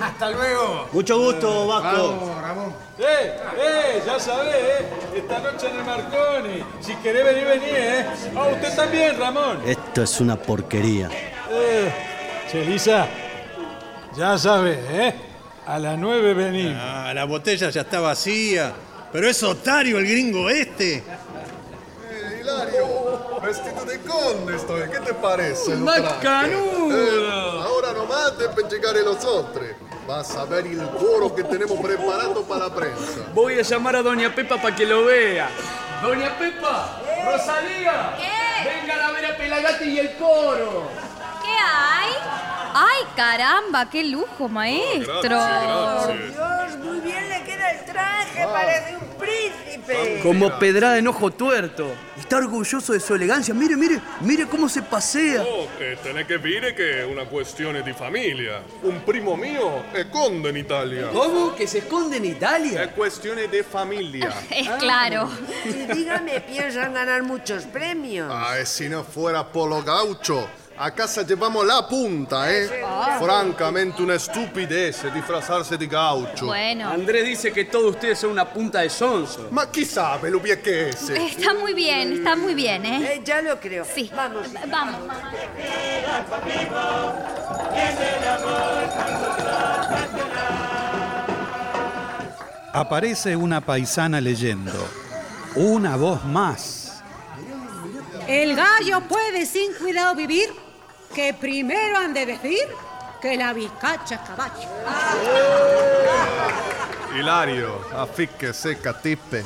[0.00, 0.88] hasta luego.
[0.90, 2.16] Mucho gusto, Vasco.
[2.18, 2.74] Vamos, Ramón.
[2.98, 3.36] ¡Eh!
[3.58, 4.02] ¡Eh!
[4.06, 4.86] Ya sabés, ¿eh?
[5.16, 6.64] Esta noche en el Marconi.
[6.80, 8.06] Si querés venir, vení, ¿eh?
[8.34, 9.58] Ah, usted también, Ramón.
[9.66, 11.10] Esto es una porquería.
[11.50, 11.92] Eh,
[12.50, 13.06] che, Lisa,
[14.16, 15.14] ya sabés, ¿eh?
[15.66, 16.80] A las nueve venimos.
[16.82, 18.72] Ah, la botella ya está vacía.
[19.14, 21.00] Pero es otario el gringo este.
[22.40, 24.90] Hilario, vestido de conde estoy.
[24.90, 25.76] ¿Qué te parece?
[25.76, 26.18] ¡Macanudo!
[26.20, 26.52] traje?
[26.52, 27.30] Eh,
[27.62, 29.66] ahora nomás de pechecar los otros.
[30.08, 33.20] Vas a ver el coro que tenemos preparado para la prensa.
[33.32, 35.48] Voy a llamar a Doña Pepa para que lo vea.
[36.02, 38.68] Doña Pepa, Rosalía, ¿Qué?
[38.68, 40.88] vengan a ver a Pelagati y el coro.
[41.40, 42.43] ¿Qué hay?
[42.76, 43.88] ¡Ay, caramba!
[43.88, 45.12] ¡Qué lujo, maestro!
[45.22, 50.20] Dios, muy bien le queda el traje, parece un príncipe.
[50.22, 51.94] Como pedrada en ojo tuerto.
[52.18, 53.54] Está orgulloso de su elegancia.
[53.54, 55.42] Mire, mire, mire cómo se pasea.
[55.42, 58.62] Oh, e tenés che dire che è una questione di famiglia.
[58.82, 61.08] Un primo mio è conde in Italia.
[61.12, 61.54] ¿Cómo?
[61.54, 62.82] ¿Que se esconde en Italia?
[62.82, 64.32] È questione di famiglia.
[64.48, 65.28] Es claro.
[65.64, 68.28] Y dígame, piensan ganar muchos premios.
[68.32, 72.68] Ah, e si no fuera Polo Gaucho, a casa llevamos la punta, ¿eh?
[73.20, 76.46] Francamente, una estupidez disfrazarse de gaucho.
[76.46, 76.88] Bueno.
[76.88, 79.48] Andrés dice que todos ustedes son una punta de sonso.
[79.50, 81.08] Ma chi sabe lo bien che es?
[81.10, 83.14] Está muy bien, está muy bien, ¿eh?
[83.14, 83.84] Eh, ya lo creo.
[83.84, 84.10] Sí.
[84.14, 84.46] Vamos.
[84.68, 85.00] Vamos.
[92.72, 94.72] Aparece una paisana leyendo.
[95.54, 96.84] Una voz más.
[98.26, 100.48] El gallo puede sin cuidado vivir,
[101.14, 102.68] que primero han de decir
[103.22, 104.68] que la vizcacha es caballo.
[107.16, 109.44] Hilario, afíquese, catipe.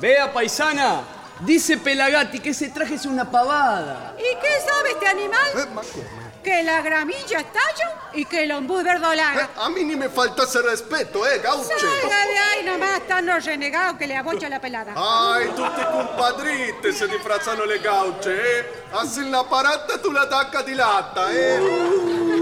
[0.00, 1.02] Vea, paisana,
[1.40, 4.14] dice Pelagati que ese traje es una pavada.
[4.18, 5.84] ¿Y qué sabe este animal?
[6.46, 9.50] Que la gramilla es tallo y que el ombú verdolaga.
[9.56, 11.64] A mí ni me falta ese respeto, ¿eh, gaucho?
[11.76, 14.92] Salga de ahí nomás, están los renegados que le abocha la pelada.
[14.94, 18.84] Ay, tutti compadrite se disfrazzano le gauche, eh?
[18.92, 22.35] Hacen la parata tu la tacca di latta, eh?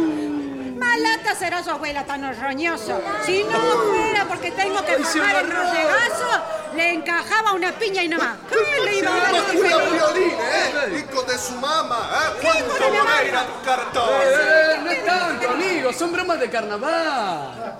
[0.84, 3.00] Malata será su abuela tan roñoso.
[3.24, 6.42] Si no fuera porque tengo que el regazo,
[6.74, 8.36] le encajaba una piña y nada más.
[8.48, 11.04] ¿Qué le iba a dar violín, ¿eh?
[11.10, 12.38] Hijo de su mamá, ¿eh?
[12.42, 14.08] ¿Cuánto van a ir a tu cartón?
[14.22, 17.78] Eh, no es tanto, amigo, son bromas de carnaval.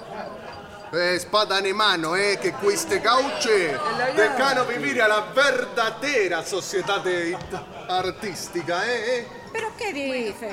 [0.93, 3.77] Eh, spada in mano, eh, che queste gauche
[4.15, 7.37] decano vivere alla verdadera società de-
[7.89, 9.27] artistica, eh?
[9.55, 9.59] Eh.
[9.59, 10.49] ¿Pero qué dice?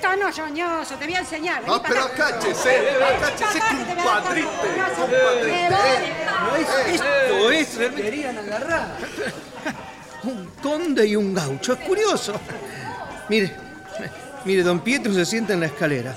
[0.00, 1.62] Tan roñoso, te voy a enseñar.
[1.64, 2.26] Vení para però acá.
[2.28, 5.00] accáchese, Vení accáchese, para acá, que te voy a dar compadrite, roñoso.
[5.00, 5.70] compadrite, Me eh.
[6.50, 6.94] voy.
[6.94, 8.96] Esto es realmente Querían agarrar.
[10.24, 11.72] un conde y un gaucho.
[11.74, 12.34] Es curioso.
[13.28, 13.54] Mire,
[14.44, 16.14] mire, don Pietro se sienta en la escalera.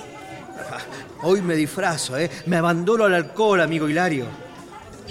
[1.21, 2.29] Hoy me disfrazo, ¿eh?
[2.45, 4.25] Me abandono al alcohol, amigo Hilario.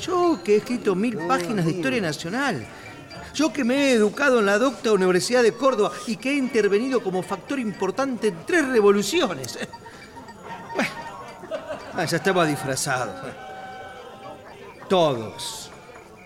[0.01, 2.67] Yo que he escrito mil páginas de historia nacional.
[3.35, 7.03] Yo que me he educado en la docta Universidad de Córdoba y que he intervenido
[7.03, 9.59] como factor importante en tres revoluciones.
[10.75, 10.91] Bueno,
[11.95, 13.13] ah, ya estaba disfrazado.
[14.89, 15.71] Todos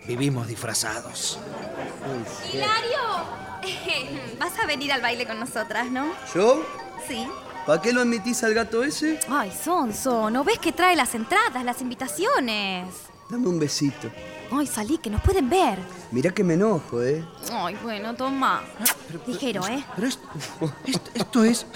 [0.07, 1.39] vivimos disfrazados.
[2.53, 2.99] Hilario,
[4.39, 6.13] vas a venir al baile con nosotras, ¿no?
[6.35, 6.63] ¿Yo?
[7.09, 7.27] Sí.
[7.67, 9.21] ¿Para qué lo admitís al gato ese?
[9.29, 13.12] Ay, Sonso, ¿no ves que trae las entradas, las invitaciones?
[13.33, 14.11] Dame un besito.
[14.51, 15.79] Ay, salí, que nos pueden ver.
[16.11, 17.25] Mirá que me enojo, ¿eh?
[17.51, 18.63] Ay, bueno, toma.
[19.27, 19.83] Ligero, ¿eh?
[19.97, 20.29] Pero esto,
[20.85, 21.67] esto, esto es...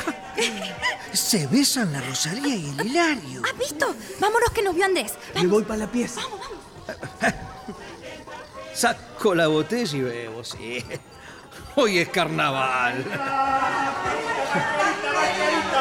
[1.14, 3.40] Se besan la Rosalía y el Hilario.
[3.50, 3.86] ¿Has visto?
[4.20, 5.14] Vámonos que nos vio Andrés.
[5.34, 6.20] Me voy para la pieza.
[8.74, 10.84] Saco la botella y bebo, sí.
[11.76, 13.02] Hoy es carnaval.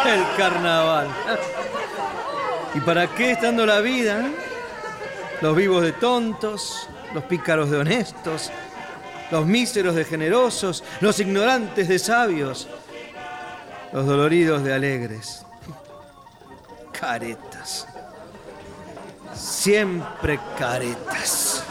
[0.06, 1.10] El carnaval.
[2.74, 4.26] ¿Y para qué estando la vida?
[4.26, 4.45] eh?
[5.42, 8.52] Los vivos de tontos, los pícaros de honestos,
[9.32, 12.68] los míseros de generosos, los ignorantes de sabios,
[13.92, 15.46] los doloridos de alegres.
[16.92, 17.88] Caretas.
[19.34, 21.64] Siempre caretas.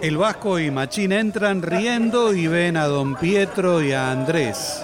[0.00, 4.82] El Vasco y Machín entran riendo y ven a don Pietro y a Andrés.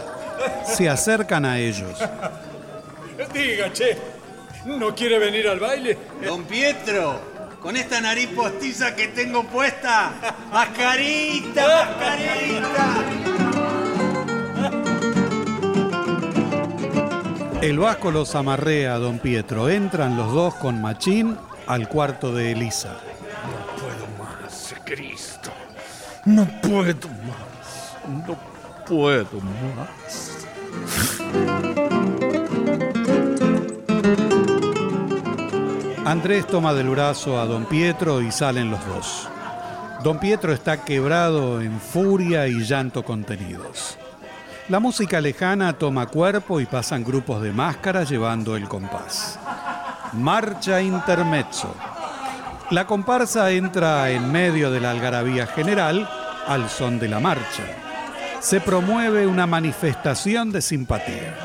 [0.64, 1.98] Se acercan a ellos.
[3.32, 3.96] Diga, che,
[4.66, 5.96] ¿no quiere venir al baile?
[6.24, 7.20] Don Pietro,
[7.60, 10.12] con esta nariz postiza que tengo puesta,
[10.52, 13.26] mascarita, mascarita.
[17.62, 19.68] El Vasco los amarrea a don Pietro.
[19.68, 22.98] Entran los dos con Machín al cuarto de Elisa.
[23.48, 25.50] No puedo más, Cristo.
[26.26, 27.96] No puedo más.
[28.26, 28.36] No
[28.90, 30.46] más.
[36.04, 39.28] Andrés toma del brazo a don Pietro y salen los dos.
[40.04, 43.98] Don Pietro está quebrado en furia y llanto contenidos.
[44.68, 49.38] La música lejana toma cuerpo y pasan grupos de máscaras llevando el compás.
[50.12, 51.74] Marcha intermezzo.
[52.70, 56.08] La comparsa entra en medio de la algarabía general
[56.46, 57.85] al son de la marcha.
[58.46, 61.36] Se promueve una manifestación de simpatía.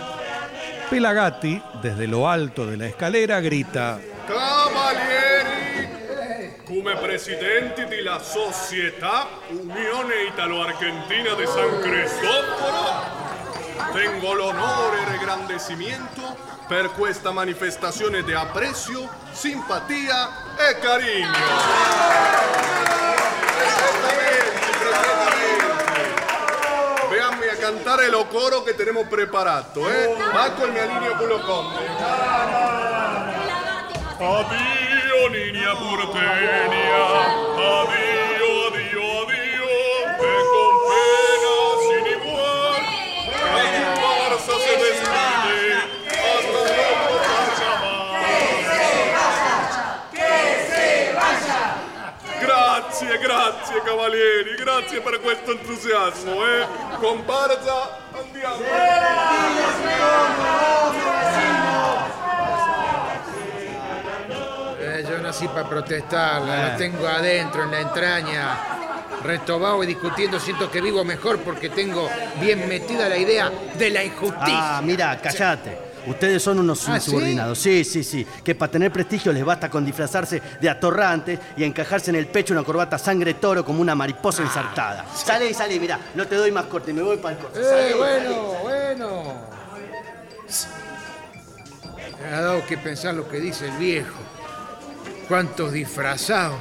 [0.87, 5.89] Pelagatti, desde lo alto de la escalera, grita: Cavalieri,
[6.63, 13.03] come presidenti della Società Unione Italo-Argentina de San Cristoforo,
[13.93, 16.37] tengo l'onore e ringrandecimiento
[16.67, 22.29] per questa manifestazione di apprezzio, simpatia e cariño.
[27.61, 30.15] Véanme a cantare lo coro che tenemos preparato, eh?
[30.33, 31.79] Marco il mio alineo con lo conde.
[34.19, 38.00] Addio niña porteña, addio,
[53.01, 56.67] Grazie, grazie cavalieri, grazie per questo entusiasmo, eh?
[56.99, 58.61] Comparsa, andiamo.
[64.79, 68.57] Eh, yo nací para protestarla, la tengo adentro, en la entraña,
[69.23, 74.03] retobado y discutiendo, siento que vivo mejor porque tengo bien metida la idea de la
[74.03, 74.77] injusticia.
[74.77, 75.90] Ah, mira, callate.
[76.07, 77.09] Ustedes son unos ¿Ah, sí?
[77.09, 77.59] insubordinados.
[77.59, 78.25] Sí, sí, sí.
[78.43, 82.53] Que para tener prestigio les basta con disfrazarse de atorrantes y encajarse en el pecho
[82.53, 85.05] una corbata sangre toro como una mariposa ensartada.
[85.13, 87.59] Sale y sale, mira, no te doy más corte, me voy para el corte.
[87.61, 89.33] Eh, bueno, bueno.
[92.21, 94.15] Me ha dado que pensar lo que dice el viejo.
[95.27, 96.59] Cuántos disfrazados.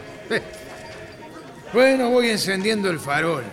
[1.72, 3.44] Bueno, voy encendiendo el farol.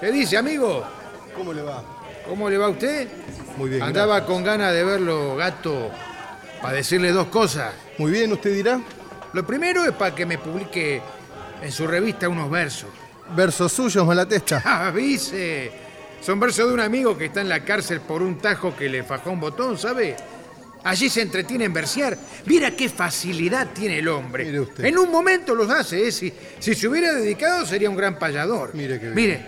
[0.00, 0.84] ¿Qué dice, amigo?
[1.34, 1.82] ¿Cómo le va?
[2.28, 3.08] ¿Cómo le va a usted?
[3.56, 3.82] Muy bien.
[3.82, 4.26] Andaba gracias.
[4.34, 5.90] con ganas de verlo, gato,
[6.62, 7.72] para decirle dos cosas.
[7.98, 8.80] Muy bien, usted dirá.
[9.32, 11.00] Lo primero es para que me publique
[11.62, 12.90] en su revista unos versos.
[13.34, 14.62] Versos suyos, Malatesta.
[14.88, 15.72] Avise.
[16.20, 19.02] Son versos de un amigo que está en la cárcel por un tajo que le
[19.04, 20.16] fajó un botón, ¿sabe?
[20.84, 22.16] Allí se entretiene en versear.
[22.46, 24.64] Mira qué facilidad tiene el hombre.
[24.78, 26.12] En un momento los hace, ¿eh?
[26.12, 28.74] Si, si se hubiera dedicado sería un gran payador.
[28.74, 29.14] Mire qué bien.
[29.14, 29.40] Mire,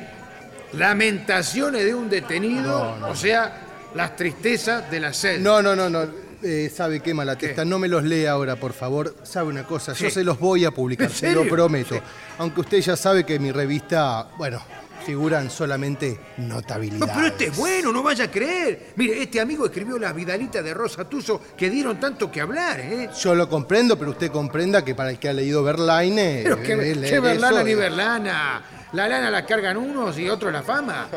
[0.73, 3.09] lamentaciones de un detenido, No, no.
[3.11, 3.61] o sea,
[3.99, 5.41] las tristezas de la sed.
[5.41, 6.07] No, no, no, no.
[6.41, 7.65] Eh, ¿Sabe qué, Malatesta?
[7.65, 9.13] No me los lea ahora, por favor.
[9.25, 9.93] ¿Sabe una cosa?
[9.93, 11.97] Yo se los voy a publicar, ¿En se lo prometo.
[11.97, 12.01] Sí.
[12.39, 14.63] Aunque usted ya sabe que mi revista, bueno,
[15.05, 17.13] figuran solamente No, notabilidades.
[17.13, 18.93] pero este es bueno, no vaya a creer.
[18.95, 23.11] Mire, este amigo escribió las vidalitas de Rosa Tuso que dieron tanto que hablar, ¿eh?
[23.21, 26.43] Yo lo comprendo, pero usted comprenda que para el que ha leído Verlaine...
[26.45, 28.78] Pero qué, eh, eso ni Berlana.
[28.93, 31.09] La lana la cargan unos y otros la fama.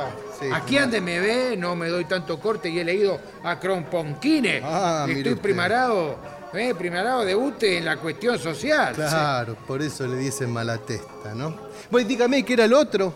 [0.54, 4.62] Aquí ande me ve, no me doy tanto corte y he leído a Kronponkine.
[4.64, 6.18] Ah, Estoy primarado,
[6.54, 8.94] eh, primarado de UTE en la cuestión social.
[8.94, 11.56] Claro, por eso le dicen Malatesta, ¿no?
[11.90, 13.14] Bueno, dígame, ¿qué era el otro?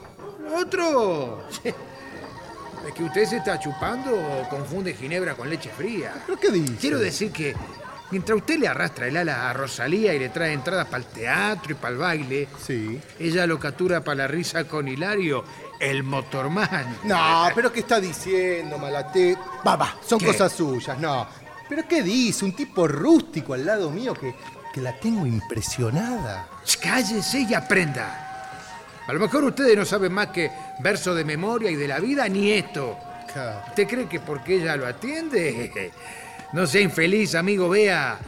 [0.56, 1.44] ¿Otro?
[1.64, 6.14] Es que usted se está chupando o confunde ginebra con leche fría.
[6.26, 6.76] ¿Pero qué dice?
[6.80, 7.56] Quiero decir que
[8.12, 11.72] mientras usted le arrastra el ala a Rosalía y le trae entradas para el teatro
[11.72, 13.00] y para el baile, sí.
[13.20, 15.44] ella lo captura para la risa con Hilario,
[15.80, 16.98] el motorman.
[17.04, 19.38] No, pero ¿qué está diciendo, Malate?
[19.66, 20.28] Va, va, son ¿Qué?
[20.28, 21.28] cosas suyas, no.
[21.68, 22.46] ¿Pero qué dice?
[22.46, 24.36] Un tipo rústico al lado mío que,
[24.74, 26.48] que la tengo impresionada.
[26.82, 28.22] Cállese y aprenda.
[29.08, 32.28] A lo mejor ustedes no saben más que verso de memoria y de la vida
[32.28, 32.98] ni esto.
[33.68, 35.92] ¿Usted cree que porque ella lo atiende?
[36.54, 38.20] No sea infeliz, amigo, vea.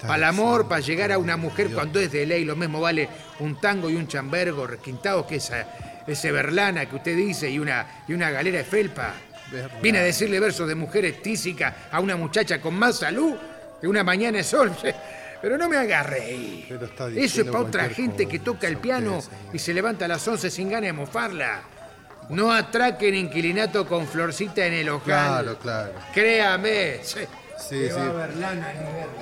[0.00, 3.08] Para el amor, para llegar a una mujer cuando es de ley, lo mismo vale
[3.40, 5.66] un tango y un chambergo requintados que esa,
[6.06, 9.14] ese berlana que usted dice y una, y una galera de felpa.
[9.82, 13.34] Viene a decirle versos de mujeres tísicas a una muchacha con más salud
[13.80, 14.72] que una mañana de sol.
[15.42, 16.66] Pero no me haga reír.
[16.68, 19.18] Pero está Eso es para otra gente que toca el piano
[19.52, 21.62] y se levanta a las 11 sin ganas de mofarla.
[22.28, 25.02] No atraquen inquilinato con florcita en el ojal.
[25.04, 25.92] Claro, claro.
[26.14, 27.00] Créame.
[27.02, 27.20] Sí,
[27.68, 27.94] Sí, Que sí.
[27.96, 28.72] va ni Berlana.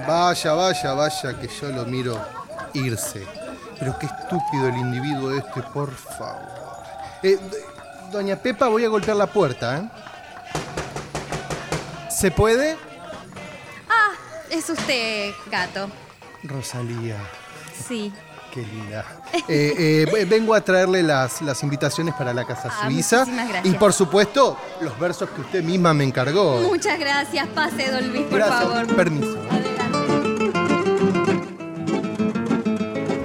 [0.07, 2.20] Vaya, vaya, vaya, que yo lo miro
[2.74, 3.26] irse.
[3.78, 6.49] Pero qué estúpido el individuo este, por favor.
[7.22, 7.38] Eh,
[8.12, 9.91] doña Pepa, voy a golpear la puerta, ¿eh?
[12.11, 12.76] ¿Se puede?
[13.88, 14.12] Ah,
[14.51, 15.88] es usted, gato.
[16.43, 17.16] Rosalía,
[17.88, 18.12] Sí.
[18.53, 19.05] Qué linda.
[19.48, 23.18] Eh, eh, ve- vengo a traerle las, las invitaciones para la Casa Ah, Suiza.
[23.20, 23.74] muchísimas gracias.
[23.74, 26.61] Y por supuesto, los versos que usted misma me encargó.
[26.61, 27.46] Muchas gracias.
[27.48, 28.86] Pase, Don Luis, por Gracias, favor.
[28.96, 29.38] permiso.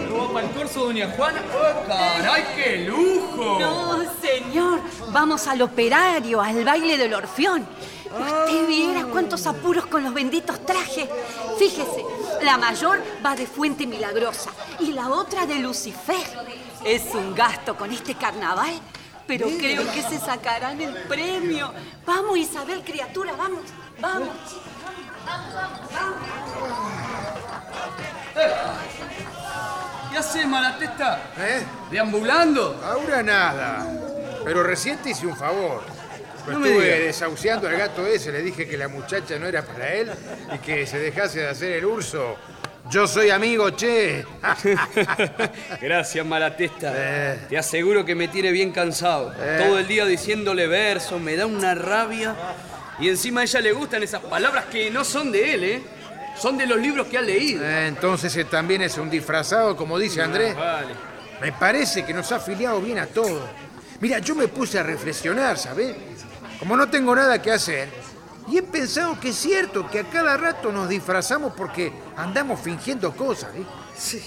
[0.09, 1.41] ¿No va para el corso, doña Juana?
[1.53, 3.59] ¡Oh, caray, qué lujo!
[3.59, 4.79] No, señor.
[5.11, 7.65] Vamos al operario, al baile del Orfeón.
[8.19, 11.09] Usted viera cuántos apuros con los benditos trajes.
[11.59, 12.03] Fíjese,
[12.43, 16.25] la mayor va de Fuente Milagrosa y la otra de Lucifer.
[16.83, 18.73] Es un gasto con este carnaval,
[19.27, 21.73] pero creo que se sacarán el premio.
[22.05, 23.63] Vamos, Isabel, criatura, vamos,
[23.99, 24.29] vamos.
[30.11, 31.31] ¿Qué haces, malatesta?
[31.37, 31.65] ¿Eh?
[31.91, 32.81] ¿Deambulando?
[32.85, 33.85] Ahora nada.
[34.45, 35.94] Pero recién te hice un favor.
[36.47, 39.93] Lo No estuve desahuciando al gato ese, le dije que la muchacha no era para
[39.93, 40.11] él
[40.53, 42.37] y que se dejase de hacer el urso.
[42.89, 44.23] Yo soy amigo, che.
[45.81, 46.93] Gracias, malatesta.
[47.49, 49.33] Te aseguro que me tiene bien cansado.
[49.57, 52.35] Todo el día diciéndole versos, me da una rabia.
[52.99, 55.81] Y encima a ella le gustan esas palabras que no son de él, ¿eh?
[56.37, 57.63] Son de los libros que ha leído.
[57.65, 60.55] Eh, Entonces él también es un disfrazado, como dice Andrés.
[60.55, 60.93] Vale.
[61.41, 63.43] Me parece que nos ha afiliado bien a todos.
[63.99, 65.95] Mira, yo me puse a reflexionar, ¿sabes?
[66.59, 67.89] Como no tengo nada que hacer,
[68.47, 73.15] y he pensado que es cierto que a cada rato nos disfrazamos porque andamos fingiendo
[73.15, 73.63] cosas, ¿eh?
[73.97, 74.21] Sí.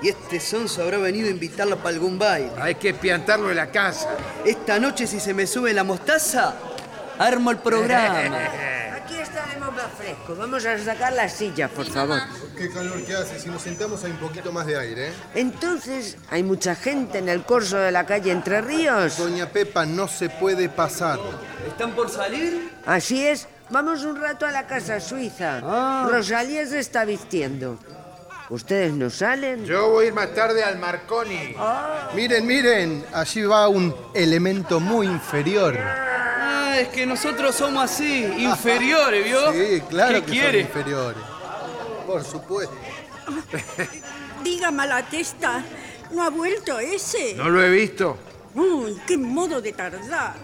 [0.00, 2.52] Y este sonso habrá venido a invitarla para algún baile.
[2.60, 4.08] Hay que piantarlo en la casa.
[4.44, 6.54] Esta noche, si se me sube la mostaza,
[7.18, 8.22] armo el programa.
[9.68, 10.38] Estaremos más frescos.
[10.38, 12.20] Vamos a sacar las sillas, por favor.
[12.56, 13.38] Qué calor que hace.
[13.38, 15.12] Si nos sentamos hay un poquito más de aire, ¿eh?
[15.34, 19.18] Entonces, ¿hay mucha gente en el curso de la calle Entre Ríos?
[19.18, 21.18] Doña Pepa, no se puede pasar.
[21.66, 22.72] ¿Están por salir?
[22.86, 23.46] Así es.
[23.70, 25.60] Vamos un rato a la casa suiza.
[26.08, 27.78] Rosalía se está vistiendo.
[28.50, 29.66] ¿Ustedes no salen?
[29.66, 31.54] Yo voy a ir más tarde al Marconi.
[32.14, 35.78] Miren, miren, allí va un elemento muy inferior.
[36.50, 39.52] Ah, es que nosotros somos así, inferiores, ¿vio?
[39.52, 40.60] Sí, claro ¿Qué que quiere?
[40.62, 41.22] son inferiores.
[42.06, 42.74] Por supuesto.
[44.42, 45.62] Diga, Malatesta,
[46.12, 47.34] ¿no ha vuelto ese?
[47.34, 48.16] ¿No lo he visto?
[48.54, 50.34] Uy, qué modo de tardar.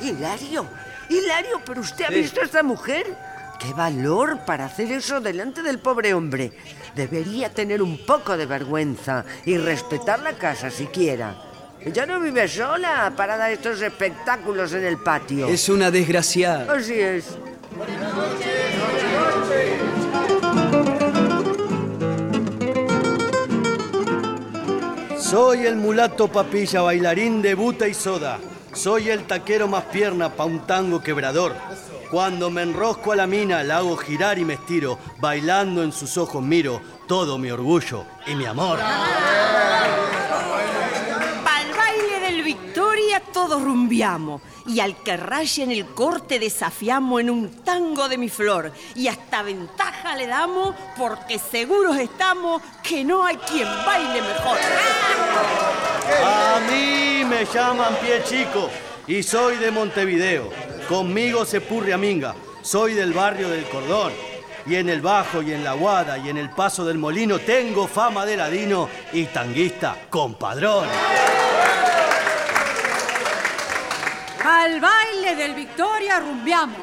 [0.00, 0.66] Hilario,
[1.08, 2.14] Hilario, pero usted ha Sí.
[2.14, 3.06] visto a esta mujer.
[3.60, 6.52] ¡Qué valor para hacer eso delante del pobre hombre!
[6.94, 11.36] Debería tener un poco de vergüenza y respetar la casa siquiera.
[11.84, 15.48] Ella no vive sola para dar estos espectáculos en el patio.
[15.48, 16.72] Es una desgraciada.
[16.72, 17.36] Así es.
[25.18, 28.38] Soy el mulato papilla, bailarín de buta y soda.
[28.72, 31.54] Soy el taquero más pierna pa' un tango quebrador.
[32.10, 34.98] Cuando me enrosco a la mina, la hago girar y me estiro.
[35.20, 38.78] Bailando en sus ojos miro todo mi orgullo y mi amor.
[43.44, 44.40] Todos rumbiamos.
[44.66, 48.72] Y al que raye en el corte desafiamos en un tango de mi flor.
[48.94, 54.58] Y hasta ventaja le damos porque seguros estamos que no hay quien baile mejor.
[56.24, 58.70] A mí me llaman pie chico
[59.06, 60.48] y soy de Montevideo.
[60.88, 62.34] Conmigo se purre minga.
[62.62, 64.12] Soy del barrio del Cordón.
[64.66, 67.86] Y en el Bajo y en la Guada y en el Paso del Molino tengo
[67.86, 70.88] fama de ladino y tanguista compadrón.
[74.44, 76.76] Al baile del Victoria rumbiamos.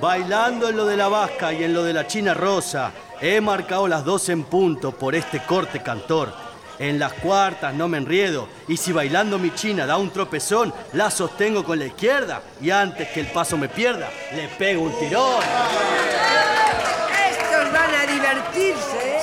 [0.00, 2.90] Bailando en lo de la vasca y en lo de la china rosa,
[3.20, 6.34] he marcado las dos en punto por este corte cantor.
[6.80, 11.12] En las cuartas no me enriedo y si bailando mi china da un tropezón, la
[11.12, 15.40] sostengo con la izquierda y antes que el paso me pierda, le pego un tirón.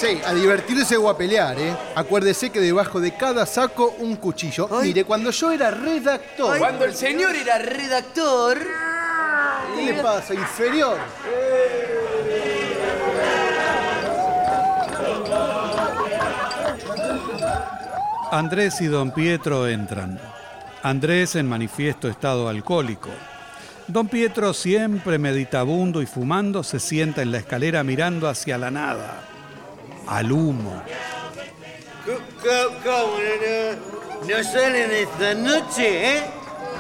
[0.06, 0.26] Estos van a divertirse.
[0.26, 1.76] Sí, a divertirse o a pelear, ¿eh?
[1.96, 4.70] Acuérdese que debajo de cada saco un cuchillo.
[4.82, 6.58] Mire, cuando yo era redactor.
[6.58, 8.60] Cuando el señor era redactor.
[9.76, 10.98] ¿Qué le pasa, inferior?
[18.32, 20.20] Andrés y don Pietro entran.
[20.84, 23.10] Andrés en manifiesto estado alcohólico.
[23.88, 29.14] Don Pietro, siempre meditabundo y fumando, se sienta en la escalera mirando hacia la nada,
[30.08, 30.82] al humo.
[32.06, 32.20] ¿Cómo,
[32.84, 36.24] cómo no, no, no salen esta noche, eh?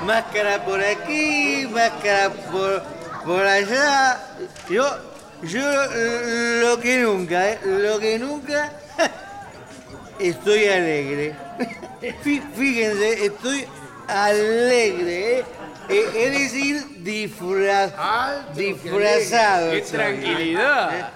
[0.06, 2.84] Máscara por aquí, máscara por,
[3.26, 4.22] por allá.
[4.70, 4.86] Yo,
[5.44, 5.62] yo
[5.94, 8.74] eh, lo que nunca, eh, lo que nunca
[10.20, 11.36] estoy alegre.
[12.24, 13.66] Fí- Fíjense, estoy
[14.08, 15.46] alegre, ¿eh?
[15.88, 17.92] Eh, Es decir, disfra-
[18.54, 19.72] disfrazado.
[19.72, 19.98] qué soy.
[19.98, 21.12] tranquilidad.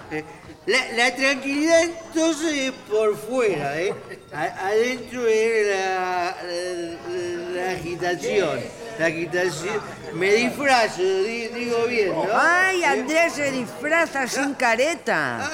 [0.70, 3.92] La, la tranquilidad entonces es por fuera, ¿eh?
[4.32, 8.60] Adentro es la, la- la agitación.
[8.98, 9.80] La agitación.
[10.14, 12.24] Me disfrazo, di- digo bien, ¿no?
[12.34, 15.50] Ay, Andrés se disfraza sin careta.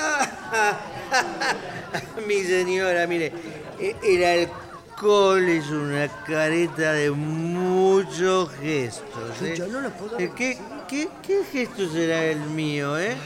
[2.26, 3.32] Mi señora, mire,
[3.80, 9.40] e- el alcohol es una careta de muchos gestos.
[9.42, 9.54] ¿eh?
[9.56, 10.58] Yo no lo puedo Eh, ¿Qué,
[10.88, 13.16] qué, qué gesto será el mío, eh?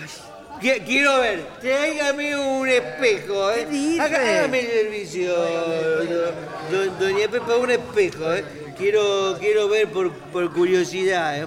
[0.61, 3.65] Qui- Quiero ver, tráigame un espejo, ¿eh?
[3.65, 4.01] ¿Qué dice?
[4.03, 6.33] Hágame el servicio, do-
[6.71, 8.45] do- doña Pepa, un espejo, ¿eh?
[8.77, 11.47] Quiero, quiero ver por, por curiosidad, ¿eh?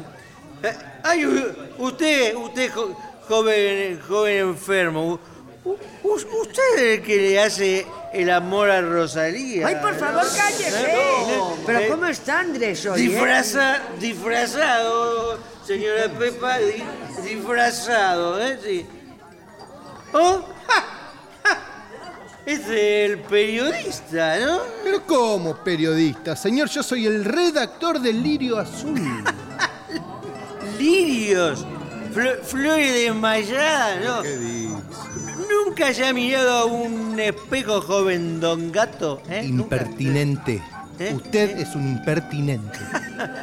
[0.63, 1.25] Eh, Ay,
[1.77, 2.97] usted, usted, jo-
[3.27, 5.19] joven, joven enfermo,
[6.03, 9.67] usted es el que le hace el amor a Rosalía.
[9.67, 10.29] Ay, por favor, ¿no?
[10.37, 10.85] cállese.
[10.85, 11.39] ¿Eh?
[11.65, 12.99] Pero Eh, ¿cómo está Andrés hoy?
[12.99, 13.03] eh?
[13.09, 15.37] Disfraza, disfrazado,
[15.67, 16.83] señora Pepa, di-
[17.29, 18.57] disfrazado, ¿eh?
[18.63, 18.85] Sí.
[20.13, 20.41] ¿Oh?
[20.67, 20.83] ¡Ja!
[21.43, 21.59] ¡Ja!
[22.45, 24.59] Es el periodista, ¿no?
[24.83, 26.35] Pero ¿cómo periodista?
[26.35, 28.99] Señor, yo soy el redactor del Lirio Azul.
[30.77, 31.65] Lirios,
[32.13, 34.21] flo- flores desmayadas, ¿no?
[34.21, 34.73] ¿Qué dice?
[35.49, 39.21] ¿Nunca se ha mirado a un espejo, joven don gato?
[39.29, 39.43] ¿eh?
[39.49, 39.77] ¿Nunca?
[40.99, 41.13] ¿Eh?
[41.15, 42.79] Usted es un impertinente.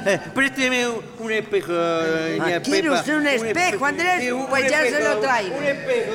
[0.07, 3.01] Eh, Présteme un, un espejo, doña Ah, ¿quiere Pepa.
[3.01, 4.33] usted un espejo, Andrés?
[4.33, 5.57] Un- Pues un ya se lo traigo.
[5.57, 6.13] Un espejo.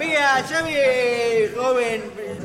[0.00, 0.16] eh.
[0.48, 2.02] ¿sabe, joven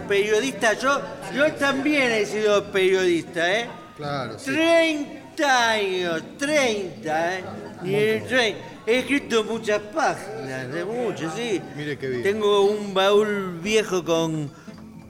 [0.08, 0.74] periodista?
[0.74, 1.02] Yo,
[1.36, 3.68] yo también he sido periodista, ¿eh?
[3.98, 4.52] Claro, sí.
[4.52, 7.44] 30 años, 30, ¿eh?
[7.84, 8.56] Y el
[8.88, 11.62] He escrito muchas páginas, de muchas, sí.
[11.76, 12.24] Mire qué bien.
[12.24, 14.52] Tengo un baúl viejo con,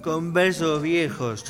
[0.01, 1.43] con versos viejos,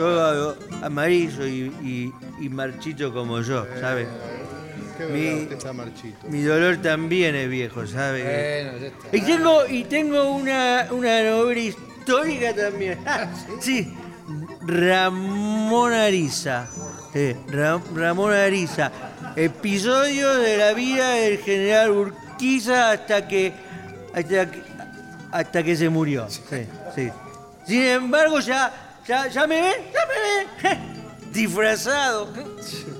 [0.00, 4.06] todo amarillo y, y- y marchito como yo, ¿sabe?
[4.96, 6.28] Qué Mi- verdad, usted está marchito.
[6.28, 8.22] Mi dolor también es viejo, ¿sabe?
[8.22, 9.16] Bueno, ya está.
[9.16, 12.98] Y tengo, y tengo una, una novela histórica también.
[13.60, 13.92] sí,
[14.62, 16.66] Ramón Ariza.
[17.14, 18.90] Eh, Ra- Ramón Ariza.
[19.36, 23.52] Episodio de la vida del general Urquiza hasta que.
[24.14, 24.62] hasta que,
[25.32, 26.26] hasta que se murió.
[26.28, 26.40] Sí,
[26.94, 27.08] sí.
[27.66, 28.72] Sin embargo, ya,
[29.10, 30.14] ya, ya me ven, ya me
[30.70, 30.78] ven.
[31.32, 32.28] disfrazado.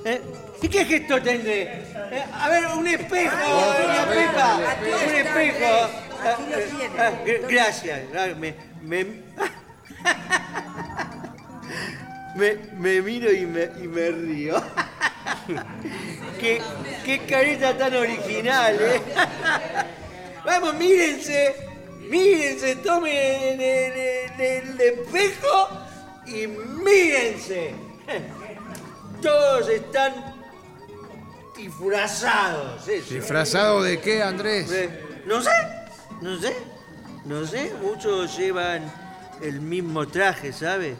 [0.05, 0.21] ¿Eh?
[0.61, 1.61] ¿Y qué gesto tendré?
[2.11, 4.59] Eh, A ver, un espejo, doña Pepa.
[5.07, 5.89] Un espejo.
[6.23, 6.37] Ah,
[6.99, 7.11] ah,
[7.49, 8.01] Gracias.
[8.13, 8.53] Ah, Me,
[8.83, 9.05] me,
[12.35, 14.61] me, me miro y me, y me río.
[16.39, 16.61] qué,
[17.05, 19.01] qué careta tan original, ¿eh?
[20.45, 21.55] Vamos, mírense.
[22.09, 25.69] Mírense, tomen el, el- el espejo
[26.33, 27.73] y mírense.
[29.21, 30.13] Todos están
[31.55, 32.87] disfrazados.
[32.87, 33.13] eso.
[33.13, 34.71] ¿Disfrazado de qué, Andrés?
[34.71, 35.51] Eh, No sé,
[36.21, 36.55] no sé,
[37.25, 37.73] no sé.
[37.81, 38.91] Muchos llevan
[39.41, 40.95] el mismo traje, ¿sabe?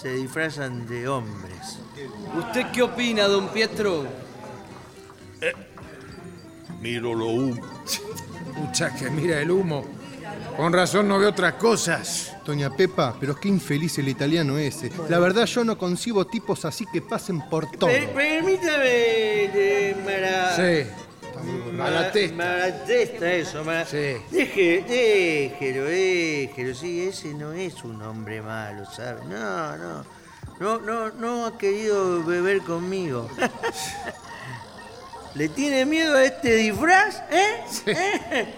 [0.00, 1.78] Se disfrazan de hombres.
[2.38, 4.06] ¿Usted qué opina, don Pietro?
[6.80, 7.62] Miro lo humo.
[8.56, 9.84] Mucha que mira el humo.
[10.56, 12.32] Con razón no ve otras cosas.
[12.44, 14.90] Doña Pepa, pero qué infeliz el italiano ese.
[15.08, 17.88] La verdad yo no concibo tipos así que pasen por todo.
[17.90, 20.56] Per- permítame, eh, Mara...
[20.56, 20.90] Sí.
[21.72, 22.36] Malatesta.
[22.36, 23.86] Malatesta, eso, Mara...
[23.86, 24.16] Sí.
[24.30, 26.74] Deje, déjelo, déjelo.
[26.74, 29.20] Sí, ese no es un hombre malo, ¿sabe?
[29.28, 30.04] No, no.
[30.60, 33.28] No, no, no ha querido beber conmigo.
[35.34, 37.22] ¿Le tiene miedo a este disfraz?
[37.30, 37.64] ¿Eh?
[37.86, 38.54] ¿Eh?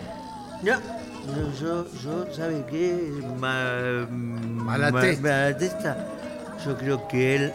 [0.63, 0.81] No,
[1.27, 2.95] no, yo, yo, ¿sabe qué?
[3.39, 5.23] Ma- Malatesta.
[5.23, 5.97] Ma- Malatesta,
[6.65, 7.53] yo creo que él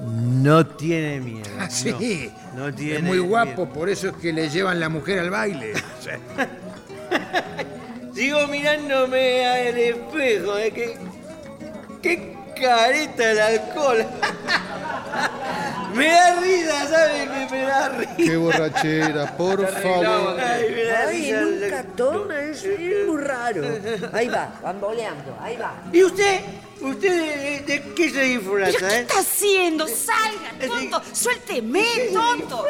[0.00, 1.48] no tiene miedo.
[1.58, 2.30] Ah, sí.
[2.54, 3.72] No, no tiene Es muy guapo, miedo.
[3.72, 5.72] por eso es que le llevan la mujer al baile.
[8.14, 10.72] Sigo mirándome al espejo, ¿eh?
[10.72, 10.96] ¿Qué,
[12.02, 13.98] qué careta el alcohol.
[15.94, 18.16] me da risa, ¿sabe que me da risa?
[18.16, 20.40] Qué borrachera, por favor.
[20.40, 21.40] Ay, me da Ay, risa.
[21.42, 23.62] nunca toma, es, es muy raro.
[24.12, 25.74] Ahí va, bamboleando, ahí va.
[25.92, 26.40] ¿Y usted?
[26.80, 29.00] ¿Usted de, de qué se disfraza, ¿Pero qué eh?
[29.00, 29.86] está haciendo?
[29.86, 31.02] Salga, tonto.
[31.12, 32.64] Suélteme, tonto.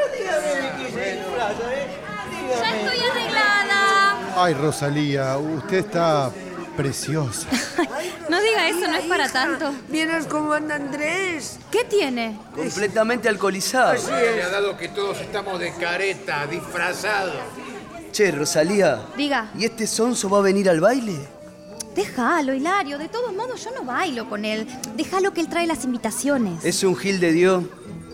[2.49, 4.19] Ya estoy arreglada.
[4.37, 6.31] Ay, Rosalía, usted está
[6.81, 7.49] preciosa.
[8.31, 9.73] No diga eso, no es para tanto.
[9.89, 11.59] ¿Vienes cómo anda Andrés?
[11.69, 12.39] ¿Qué tiene?
[12.55, 13.91] Completamente alcoholizado.
[13.91, 17.35] Así Le ha dado que todos estamos de careta, disfrazados.
[18.13, 19.03] Che, Rosalía.
[19.17, 19.51] Diga.
[19.59, 21.19] ¿Y este sonso va a venir al baile?
[21.97, 22.99] Déjalo, Hilario.
[22.99, 24.65] De todos modos, yo no bailo con él.
[24.95, 26.65] Déjalo que él trae las invitaciones.
[26.65, 27.65] Es un gil de Dios.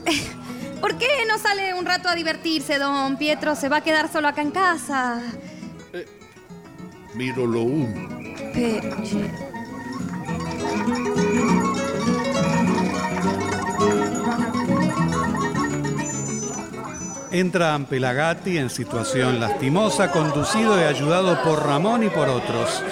[0.80, 3.54] ¿Por qué no sale un rato a divertirse, don Pietro?
[3.54, 5.20] Se va a quedar solo acá en casa.
[7.14, 8.25] Miro lo humo.
[17.30, 22.82] Entra Pelagatti en situación lastimosa, conducido y ayudado por Ramón y por otros.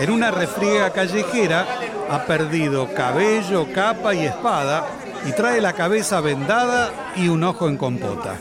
[0.00, 1.66] En una refriega callejera
[2.10, 4.86] ha perdido cabello, capa y espada
[5.26, 8.38] y trae la cabeza vendada y un ojo en compota.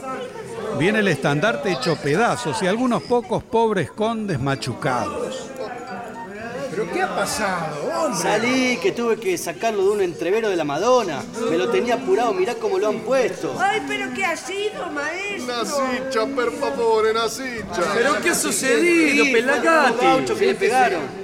[0.79, 5.52] Viene el estandarte hecho pedazos y algunos pocos pobres condes machucados.
[6.75, 8.19] ¿Pero qué ha pasado, hombre?
[8.19, 11.23] Salí, que tuve que sacarlo de un entrevero de la Madonna.
[11.49, 13.55] Me lo tenía apurado, mirá cómo lo han puesto.
[13.59, 15.43] Ay, pero ¿qué ha sido, maestro?
[15.43, 17.83] Una siccia, per favore, una siccia.
[17.93, 20.03] ¿Pero qué ha sucedido, Pelagatti?
[20.03, 21.23] Gaucho que le pegaron.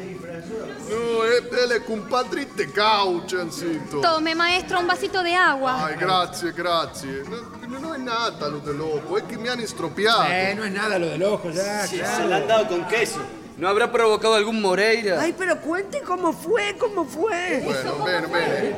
[0.90, 4.02] No, è le compadrite cauchan, sito.
[4.02, 5.86] Tome, maestro, un vasito de agua.
[5.86, 7.24] Ay, grazie, grazie.
[7.68, 10.30] No, no è nata lo del loco, è che mi hanno estropiato.
[10.32, 12.16] Eh, no es nada lo del ojo, ya, Sí, claro.
[12.16, 13.39] se la han dado con queso.
[13.60, 15.20] ¿No habrá provocado algún Moreira?
[15.20, 17.62] Ay, pero cuente cómo fue, cómo fue.
[17.62, 18.76] Bueno, bene, bene.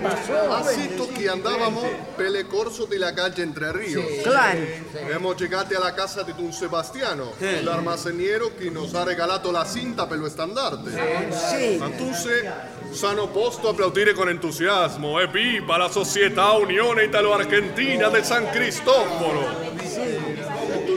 [0.55, 1.83] Así che andavamo
[2.17, 4.03] per le corso della calle Entre Ríos.
[4.23, 4.59] Claro.
[5.07, 10.17] Siamo llegati alla casa di Don Sebastiano, l'armazeniero che nos ha regalato la cinta per
[10.17, 10.89] lo estandarte.
[10.89, 11.79] Sí.
[11.79, 12.43] Entonces,
[12.91, 15.19] s'hanno posto a applaudire con entusiasmo.
[15.19, 20.30] E viva la Società Unione Italo-Argentina de San Cristoforo!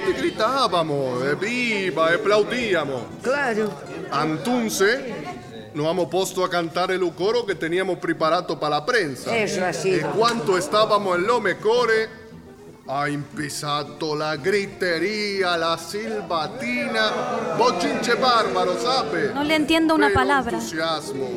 [0.05, 3.03] E tutti gritavamo, e viva, applaudíamos.
[3.23, 3.73] Claro.
[4.13, 5.01] Entonces,
[5.73, 9.35] nos hemos puesto a cantar el coro que teníamos preparado para la prensa.
[9.35, 9.97] Eso ha sido.
[9.97, 12.09] Y cuando estábamos en lo mejores,
[12.87, 19.35] ha empezado la gritería, la silbatina, bochinche bárbaro, ¿sabes?
[19.35, 20.59] No le entiendo una Pero palabra.
[20.59, 21.29] entusiasmo.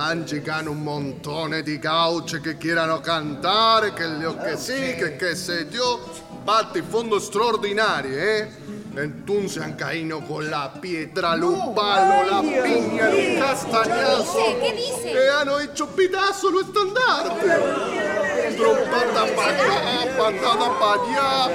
[0.00, 5.36] Han llegado un montón de gauchos que quieran cantar, que lo que sí, que qué
[5.36, 6.00] sé yo.
[6.48, 8.48] Bate fondo extraordinario, ¿eh?
[8.96, 14.54] Entonces han caído con la piedra, los palos, la piña, los castañazos.
[14.58, 15.12] ¿Qué dice?
[15.12, 18.56] Que han hecho pedazo los estandartes.
[18.56, 21.50] Trompata para acá, patada para allá.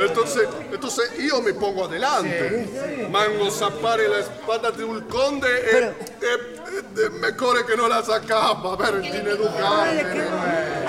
[0.00, 3.06] Entonces, entonces io mi pongo adelante.
[3.08, 8.02] Mango zappare la spada di un conde e, e, e, e mejor che non la
[8.02, 10.83] sacapa, per il ineducante.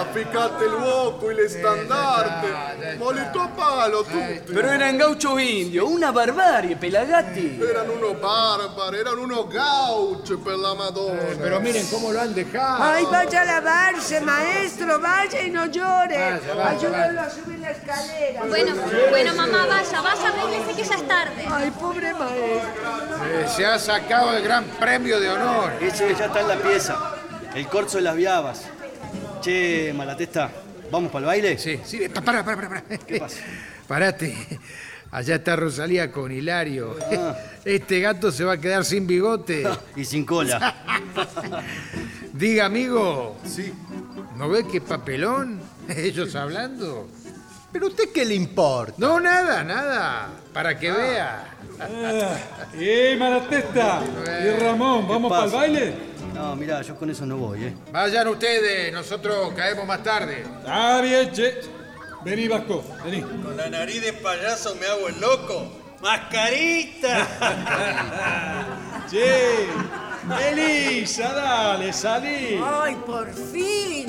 [0.00, 2.96] Apicate el uoco y el estandarte.
[2.98, 4.52] Molito a palo tutti.
[4.52, 7.60] Pero eran gauchos indios, una barbarie, Pelagatti.
[7.68, 11.22] Eran unos bárbaros, eran unos gauchos per la Madonna.
[11.38, 12.82] Pero miren cómo lo han dejado.
[12.82, 16.16] Ay, vaya a lavarse, maestro, vaya y no llore.
[16.16, 18.42] Ayúdenlo a subir la escalera.
[18.48, 18.74] Bueno,
[19.10, 21.46] bueno, mamá, vaya, vaya, arréglese que ya es tarde.
[21.50, 23.26] Ay, pobre maestro.
[23.26, 25.72] Eh, se ha sacado el gran premio de honor.
[25.80, 26.98] Ese ya está en la pieza.
[27.54, 28.62] El corzo de las viabas.
[29.42, 30.52] Che, Malatesta,
[30.88, 31.58] ¿vamos para el baile?
[31.58, 32.08] Sí, sí.
[32.08, 32.98] Para, para, para, para.
[32.98, 33.40] ¿Qué pasa?
[33.88, 34.36] Parate.
[35.10, 36.96] Allá está Rosalía con Hilario.
[37.12, 37.36] Ah.
[37.64, 39.64] Este gato se va a quedar sin bigote.
[39.96, 40.76] y sin cola.
[42.32, 43.36] Diga, amigo.
[43.44, 43.72] Sí.
[44.36, 45.60] ¿No ve qué papelón?
[45.88, 47.08] Ellos hablando.
[47.72, 48.94] ¿Pero usted qué le importa?
[48.98, 50.30] No, nada, nada.
[50.52, 51.56] Para que vea.
[52.74, 54.02] ¡Eh, Malatesta!
[54.24, 56.11] ¿Y Ramón, vamos para el baile?
[56.42, 57.74] No, mira, yo con eso no voy, ¿eh?
[57.92, 60.44] Vayan ustedes, nosotros caemos más tarde.
[60.66, 61.60] Ah, bien, che.
[62.24, 63.20] Vení, Vasco, vení.
[63.22, 65.70] Con la nariz de payaso me hago el loco.
[66.02, 67.28] ¡Mascarita!
[69.10, 69.66] Che,
[70.50, 72.58] Elisa, dale, salí.
[72.62, 74.06] ¡Ay, por fin!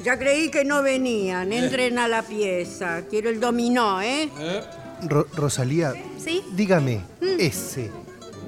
[0.00, 1.52] Ya creí que no venían.
[1.52, 3.02] Entren a la pieza.
[3.10, 4.28] Quiero el dominó, ¿eh?
[5.02, 6.42] Ro- Rosalía, ¿Sí?
[6.52, 7.02] dígame,
[7.38, 7.90] ¿ese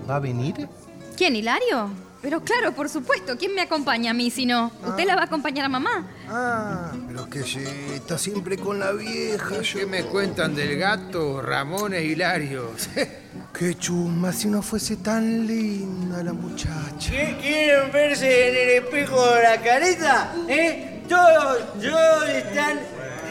[0.08, 0.68] va a venir?
[1.16, 1.90] ¿Quién, Hilario?
[2.26, 3.36] Pero claro, por supuesto.
[3.38, 4.72] ¿Quién me acompaña a mí si no?
[4.84, 6.08] ¿Usted la va a acompañar a mamá?
[6.28, 7.62] Ah, pero que sí,
[7.94, 9.62] está siempre con la vieja.
[9.62, 9.78] Yo...
[9.78, 12.72] ¿Qué me cuentan del gato Ramón e Hilario?
[13.56, 17.12] Qué chusma, si no fuese tan linda la muchacha.
[17.12, 20.34] ¿Qué- ¿Quieren verse en el espejo la careta?
[20.48, 21.04] ¿Eh?
[21.08, 22.80] Todos, todos están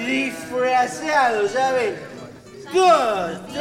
[0.07, 1.95] disfrazados, ¿saben?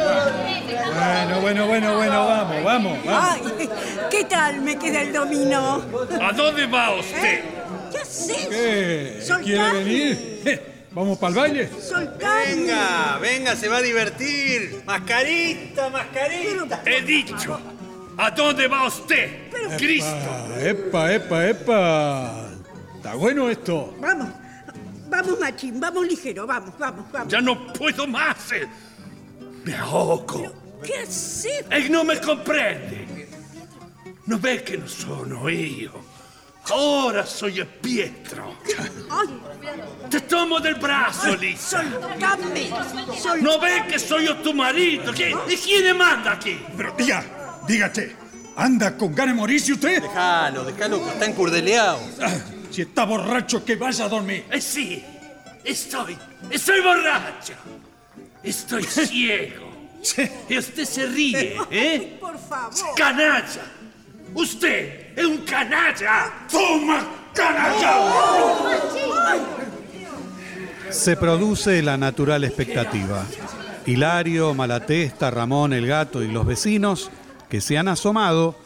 [0.04, 3.30] Bueno, bueno, bueno, bueno, vamos, vamos, vamos.
[3.32, 3.68] ¡Ay!
[4.10, 5.82] ¿Qué tal me queda el dominó?
[6.20, 7.44] ¿A dónde va usted?
[7.92, 8.46] ¿Qué haces?
[8.48, 9.18] ¿Qué?
[9.22, 9.44] Soltame.
[9.44, 10.62] ¿Quiere venir?
[10.90, 11.70] ¿Vamos para el baile?
[11.80, 12.54] ¡Soltame!
[12.54, 14.82] Venga, venga, se va a divertir.
[14.84, 16.82] Mascarita, mascarita.
[16.84, 17.60] He dicho.
[18.16, 19.48] ¿A dónde va usted?
[19.76, 20.16] Cristo.
[20.60, 22.32] Epa, epa, epa.
[22.96, 23.94] Está bueno esto.
[24.00, 24.28] Vamos.
[25.08, 25.78] Vamos, machín.
[25.80, 26.46] Vamos ligero.
[26.46, 27.28] Vamos, vamos, vamos.
[27.32, 28.50] Ya no puedo más.
[28.52, 28.68] eh.
[29.64, 30.52] Me ahogo.
[30.82, 31.64] ¿Qué haces?
[31.70, 33.06] E non me comprende.
[34.26, 36.12] Non ve che non sono io.
[36.70, 38.56] Ora soy Pietro.
[40.08, 41.82] Te tomo del brazo, Lisa.
[41.82, 42.70] ¡Soltame!
[43.18, 45.12] Sol- ¿No ves que soy tu marido?
[45.12, 46.58] ¿Qui- ¿Y quién manda aquí?
[46.76, 47.22] Pero diga,
[47.66, 48.16] dígate,
[48.56, 50.02] ¿anda con ganas de morirse usted?
[50.02, 52.00] Déjalo, déjalo, que está encurdeleado.
[52.22, 52.32] Ah,
[52.70, 54.46] Si está borracho, que vaya a dormir.
[54.50, 55.04] Eh sí,
[55.62, 56.16] estoy,
[56.50, 57.52] estoy borracho.
[58.44, 59.64] Estoy ciego.
[60.50, 62.18] Y usted se ríe, ¿eh?
[62.20, 62.74] Por favor.
[62.94, 63.62] Canalla.
[64.34, 66.46] Usted es un canalla.
[66.50, 68.02] ¡Toma, canalla!
[70.90, 73.24] Se produce la natural expectativa.
[73.86, 77.10] Hilario, Malatesta, Ramón, el gato y los vecinos
[77.48, 78.56] que se han asomado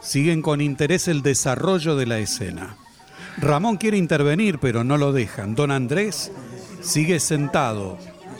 [0.00, 2.76] siguen con interés el desarrollo de la escena.
[3.38, 5.54] Ramón quiere intervenir, pero no lo dejan.
[5.54, 6.32] Don Andrés
[6.80, 7.98] sigue sentado,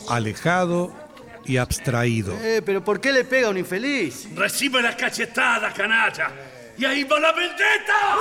[0.08, 0.92] alejado
[1.44, 2.34] y abstraído.
[2.42, 4.28] Eh, pero ¿por qué le pega a un infeliz?
[4.34, 6.30] Recibe la cachetada, canalla.
[6.76, 8.16] Y ahí va la vendetta.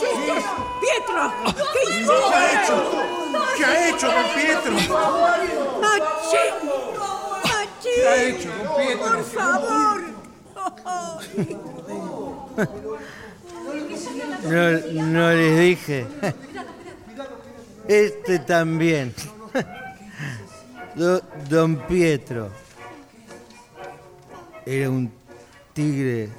[0.00, 0.44] ¿Qué hiciste?
[0.80, 1.32] ¡Pietro!
[1.72, 2.12] ¿Qué hiciste?
[2.28, 2.76] ¿Qué ha hecho?
[3.56, 4.72] ¿Qué ha hecho, don Pietro?
[5.80, 6.52] ¡Machín!
[7.42, 7.92] ¡Machín!
[7.94, 9.06] ¿Qué ha hecho, don Pietro?
[9.06, 10.00] ¡Por favor!
[14.44, 14.62] No,
[15.02, 16.06] no les dije.
[17.88, 19.14] Este también.
[20.96, 22.50] Do- don Pietro.
[24.64, 25.10] Era un
[25.74, 26.30] tigre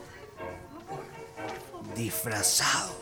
[1.96, 2.96] disfrazado.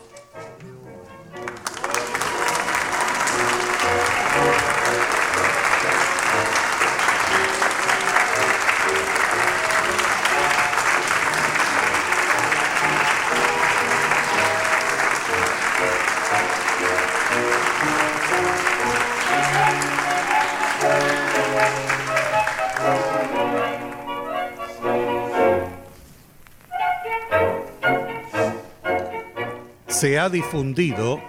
[29.88, 31.20] Se ha difundido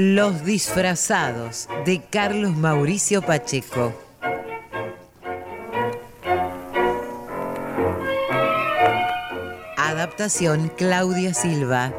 [0.00, 3.92] Los disfrazados de Carlos Mauricio Pacheco.
[9.76, 11.92] Adaptación Claudia Silva.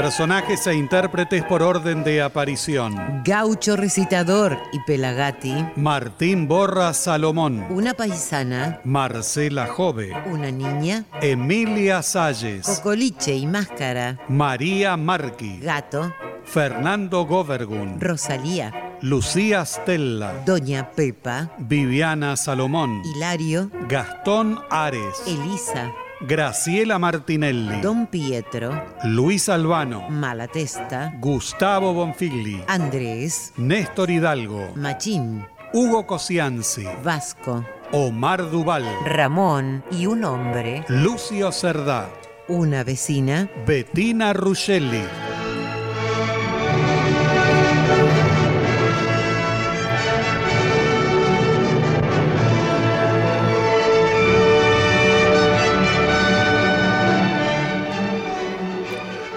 [0.00, 3.22] Personajes e intérpretes por orden de aparición.
[3.22, 5.54] Gaucho recitador y Pelagati.
[5.76, 7.66] Martín Borra Salomón.
[7.68, 8.80] Una paisana.
[8.82, 10.16] Marcela Jove.
[10.32, 11.04] Una niña.
[11.20, 12.66] Emilia Salles.
[12.66, 14.18] Cocoliche y máscara.
[14.26, 15.58] María Marqui.
[15.58, 16.14] Gato.
[16.44, 18.00] Fernando Govergun.
[18.00, 18.96] Rosalía.
[19.02, 20.32] Lucía Stella.
[20.46, 21.50] Doña Pepa.
[21.58, 23.02] Viviana Salomón.
[23.04, 23.70] Hilario.
[23.86, 25.22] Gastón Ares.
[25.26, 25.92] Elisa.
[26.22, 27.80] Graciela Martinelli.
[27.80, 28.84] Don Pietro.
[29.04, 30.10] Luis Albano.
[30.10, 31.14] Malatesta.
[31.18, 32.62] Gustavo Bonfigli.
[32.68, 33.54] Andrés.
[33.56, 34.72] Néstor Hidalgo.
[34.76, 35.46] Machín.
[35.72, 36.84] Hugo Cosianzi.
[37.02, 37.64] Vasco.
[37.92, 38.84] Omar Duval.
[39.06, 40.84] Ramón y un hombre.
[40.88, 42.10] Lucio Cerdá.
[42.48, 43.48] Una vecina.
[43.66, 45.04] Bettina Ruscelli.